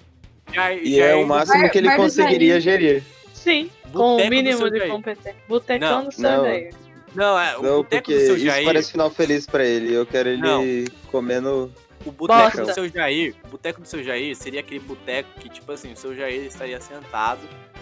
[0.54, 3.04] Jair, E é Jair o máximo Bar- que ele conseguiria gerir.
[3.34, 4.92] Sim, com Boteco o do mínimo de Jair.
[4.92, 5.36] competência.
[5.48, 6.24] Botecão Não, do seu.
[6.44, 6.74] Jair.
[7.18, 8.64] Não, é, o Não, boteco porque do seu isso Jair.
[8.66, 9.92] parece final feliz pra ele.
[9.92, 10.64] Eu quero ele Não.
[11.12, 11.74] comendo.
[12.06, 15.70] O boteco do seu Jair, o boteco do seu Jair seria aquele boteco que, tipo
[15.72, 17.42] assim, o seu Jair estaria sentado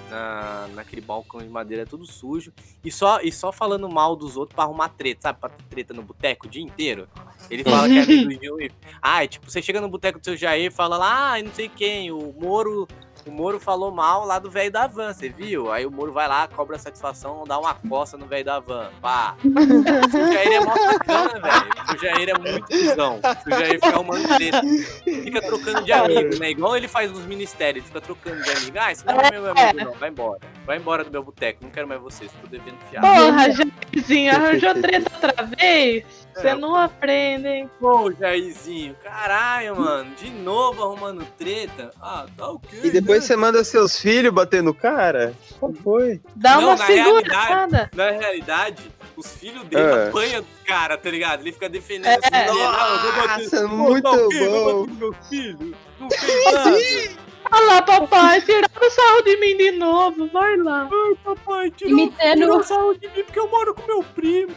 [0.09, 4.55] na, naquele balcão de madeira tudo sujo e só, e só falando mal dos outros
[4.55, 5.39] pra arrumar treta, sabe?
[5.39, 7.07] Pra ter treta no boteco o dia inteiro.
[7.51, 8.71] Ele fala que é amigo do Gil e.
[9.01, 11.67] Ah, tipo, você chega no boteco do seu Jair e fala lá, ah, não sei
[11.67, 12.87] quem, o Moro.
[13.25, 15.71] O Moro falou mal lá do velho da van, você viu?
[15.71, 18.89] Aí o Moro vai lá, cobra satisfação, dá uma coça no velho da van.
[19.01, 19.35] Pá.
[19.45, 21.95] O Jair é mó bacana, velho.
[21.95, 23.19] O Jair é muito cuzão.
[23.45, 24.61] O Jair fica arrumando treta.
[25.03, 26.51] Fica trocando de amigo, né?
[26.51, 28.77] Igual ele faz nos ministérios, ele fica trocando de amigo.
[28.79, 29.93] Ah, esse não é meu amigo, não.
[29.93, 30.39] Vai embora.
[30.65, 31.63] Vai embora do meu boteco.
[31.63, 32.31] Não quero mais vocês.
[32.41, 33.05] Tô devendo fiado.
[33.07, 36.03] Porra, Jairzinho, arranjou treta outra vez?
[36.35, 36.55] Você É.
[36.55, 37.69] não aprende, hein?
[37.79, 38.95] Pô, Jairzinho.
[39.03, 40.13] Caralho, mano.
[40.15, 41.91] De novo arrumando treta.
[42.01, 42.79] Ah, tá ok.
[42.83, 45.33] E depois você manda seus filhos bater no cara?
[45.59, 46.21] Qual foi?
[46.35, 47.89] Dá Não, uma na segurada.
[47.95, 48.83] Na realidade,
[49.15, 50.07] os filhos dele É.
[50.07, 51.41] apanham dos caras, tá ligado?
[51.41, 52.45] Ele fica defendendo assim, É.
[52.47, 54.93] não, bater- Nossa, muito tá ok, vou bom.
[54.93, 55.75] no meu filho.
[55.99, 57.25] Não fez nada.
[57.51, 60.27] Olha lá, papai, tiraram sarro de mim de novo.
[60.29, 60.89] Vai lá.
[60.91, 64.51] Ai, papai, tirou, Imitando- tirou sarro de mim porque eu moro com meu primo.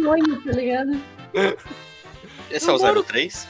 [0.00, 1.00] Nhonho, tá ligado?
[2.50, 3.46] Esse é o 03?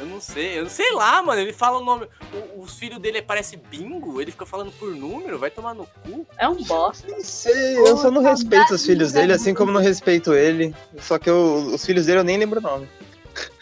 [0.00, 1.40] Eu não sei, eu não sei lá, mano.
[1.40, 2.06] Ele fala o nome.
[2.32, 6.26] o- os filhos dele parece bingo, ele fica falando por número, vai tomar no cu.
[6.36, 7.06] É um bosta.
[7.08, 10.74] Não sei, eu só não respeito os filhos dele, assim como não respeito ele.
[11.00, 12.88] Só que eu- os filhos dele eu nem lembro o nome.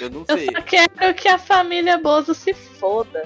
[0.01, 0.47] Eu não Eu sei.
[0.47, 3.24] só quero que a família Bozo se foda.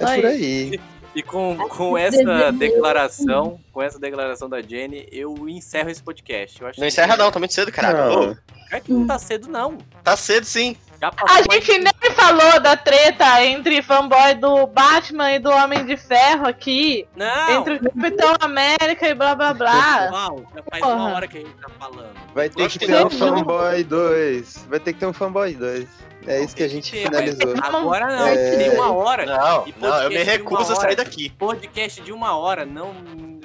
[0.00, 0.80] É por aí.
[1.14, 6.60] E com, com que essa declaração, com essa declaração da Jenny, eu encerro esse podcast.
[6.60, 8.26] Eu acho Não que- encerra não, tá muito cedo, caralho.
[8.28, 8.38] Não.
[8.70, 9.78] É que não tá cedo, não.
[10.04, 10.76] tá cedo sim.
[11.00, 11.12] A
[11.48, 16.46] mais gente nem falou da treta entre fanboy do Batman e do Homem de Ferro
[16.48, 17.06] aqui.
[17.14, 17.60] Não!
[17.60, 20.08] Entre o Capitão América e blá blá blá.
[20.10, 20.94] Uau, já faz Porra.
[20.94, 22.14] uma hora que a gente tá falando.
[22.34, 24.66] Vai ter que que ter um fanboy 2.
[24.68, 25.88] Vai ter que ter um fanboy 2.
[26.26, 27.54] É isso que a gente finalizou.
[27.62, 28.56] Agora não, É.
[28.56, 29.24] tem uma hora.
[29.24, 31.30] Não, não, eu me recuso a sair daqui.
[31.30, 32.94] Podcast de uma hora, não,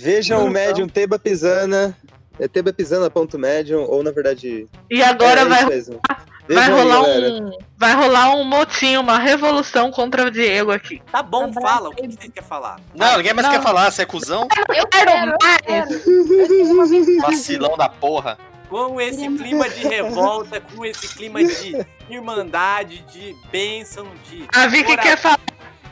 [0.01, 1.97] Vejam o Medium Teba Pisana.
[2.41, 4.69] É tebapisana.medium, ou na verdade.
[4.89, 6.01] E agora é, vai, mesmo.
[6.49, 7.51] vai aí, rolar um.
[7.77, 11.03] Vai rolar um motinho, uma revolução contra o Diego aqui.
[11.11, 11.89] Tá bom, Abraço fala.
[11.89, 12.81] O que vocês querem falar?
[12.95, 13.55] Não, ninguém mais Não.
[13.55, 14.47] quer falar, você é cuzão?
[14.73, 16.07] Eu quero mais!
[17.23, 18.39] Vacilão da porra.
[18.69, 24.47] Com esse clima de revolta, com esse clima de irmandade, de bênção, de.
[24.55, 25.41] A Vicky quer falar.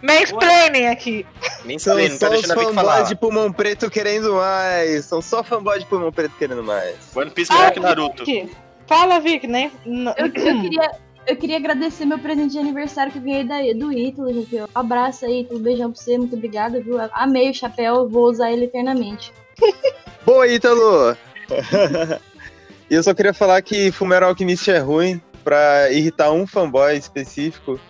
[0.03, 1.27] Mansplaining aqui.
[1.65, 2.93] Nem São não só tá os deixando a Vicky falar.
[2.93, 5.05] fanboys de pulmão preto querendo mais.
[5.05, 6.97] São só fanboys de pulmão preto querendo mais.
[7.15, 8.25] One Piece melhor que Naruto.
[8.25, 8.51] Vicky.
[8.87, 9.71] Fala, Vicky, nem.
[9.85, 10.91] n- Eu, eu queria,
[11.27, 14.57] eu queria agradecer meu presente de aniversário que eu ganhei da, do Ítalo, gente.
[14.61, 15.59] Um abraço aí, Ítalo.
[15.61, 16.99] Beijão pra você, muito obrigada, viu?
[17.13, 19.33] Amei o chapéu, vou usar ele eternamente.
[20.25, 21.17] Boa, Ítalo!
[22.91, 27.81] e eu só queria falar que Fumero Alchemist é ruim pra irritar um fanboy específico.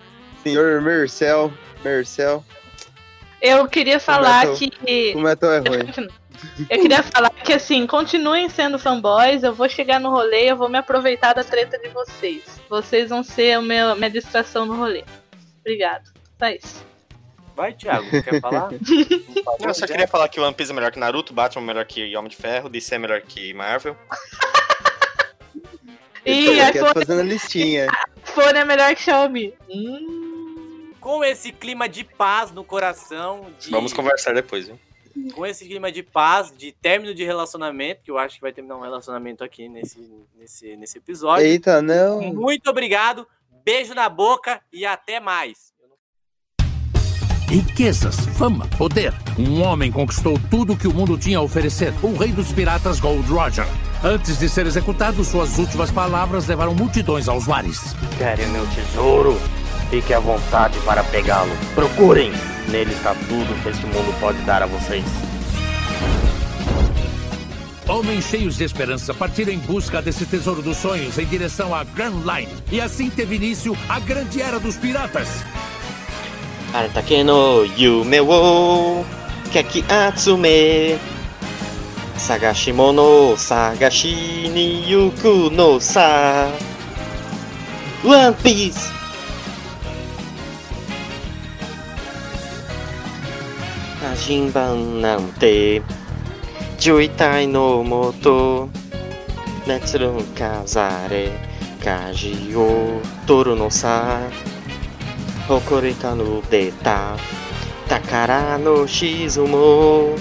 [0.42, 1.52] Senhor Mercel.
[1.86, 2.44] Mercel.
[3.40, 4.56] Eu queria falar Metal.
[4.56, 5.14] que.
[5.14, 6.08] O metal é ruim.
[6.68, 10.68] Eu queria falar que assim, continuem sendo fanboys, eu vou chegar no rolê, eu vou
[10.68, 12.42] me aproveitar da treta de vocês.
[12.68, 15.02] Vocês vão ser a minha, minha distração no rolê.
[15.60, 16.12] Obrigado.
[16.38, 16.84] Só isso.
[17.56, 18.68] Vai, Thiago, quer falar?
[19.64, 21.86] Eu só queria falar que o One Piece é melhor que Naruto, Batman é melhor
[21.86, 23.96] que Homem de Ferro, DC é melhor que Marvel.
[26.26, 27.86] E aqui iPhone, fazendo a listinha.
[28.28, 29.54] iPhone é melhor que Xiaomi.
[29.70, 30.25] Hum.
[31.06, 34.76] Com esse clima de paz no coração, de- Vamos conversar depois, viu?
[35.36, 38.76] com esse clima de paz, de término de relacionamento, que eu acho que vai terminar
[38.76, 39.98] um relacionamento aqui nesse,
[40.36, 41.46] nesse, nesse episódio.
[41.46, 42.20] Eita, não.
[42.34, 43.24] Muito obrigado,
[43.64, 45.72] beijo na boca e até mais.
[47.48, 49.14] Riquezas, fama, poder.
[49.38, 51.94] Um homem conquistou tudo que o mundo tinha a oferecer.
[52.02, 53.64] O rei dos piratas Gold Roger.
[54.04, 57.94] Antes de ser executado, suas últimas palavras levaram multidões aos mares.
[58.18, 59.36] Querem meu tesouro?
[59.90, 61.50] Fique à vontade para pegá-lo.
[61.74, 62.32] Procurem!
[62.68, 65.04] Nele está tudo que este mundo pode dar a vocês.
[67.88, 72.20] Homens cheios de esperança partiram em busca desse tesouro dos sonhos em direção à Grand
[72.24, 72.52] Line.
[72.72, 75.28] E assim teve início a grande era dos piratas.
[76.74, 77.24] Atake
[77.78, 79.06] Yumewo
[79.52, 80.98] keki atsume
[82.18, 84.50] Sagashimono sagashi
[84.88, 86.50] yuku no sa
[88.04, 88.95] One Piece
[94.16, 95.82] を探しに行くのさワンピース新版なんて
[96.78, 98.68] 11体のもと
[99.66, 101.30] 熱の飾れ
[101.84, 104.20] 舵を取るのさ。
[105.48, 107.16] 誇りかぬ出た。
[107.88, 110.16] 宝の沈も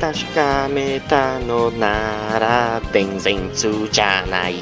[0.00, 4.54] 確かめたのなら全然通じゃない。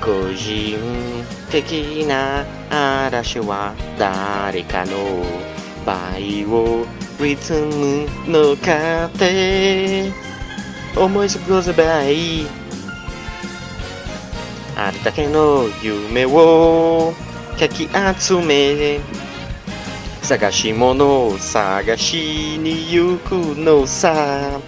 [0.00, 0.78] 個人
[1.50, 5.49] 的な嵐は誰かの
[5.84, 6.84] バイオ
[7.20, 10.12] リズムの糧
[10.96, 12.46] 思い過ごせばいい。
[14.76, 17.12] あれだけの夢を
[17.58, 19.00] かき集め。
[20.22, 24.60] 探し物を探しに行くのさ。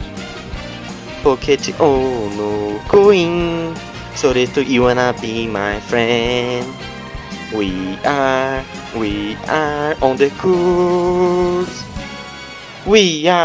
[1.23, 3.93] ポケットのコイン。
[4.15, 6.65] それと You wanna be my friend
[7.57, 8.63] We are,
[8.95, 11.83] we are on the course
[12.87, 13.41] We are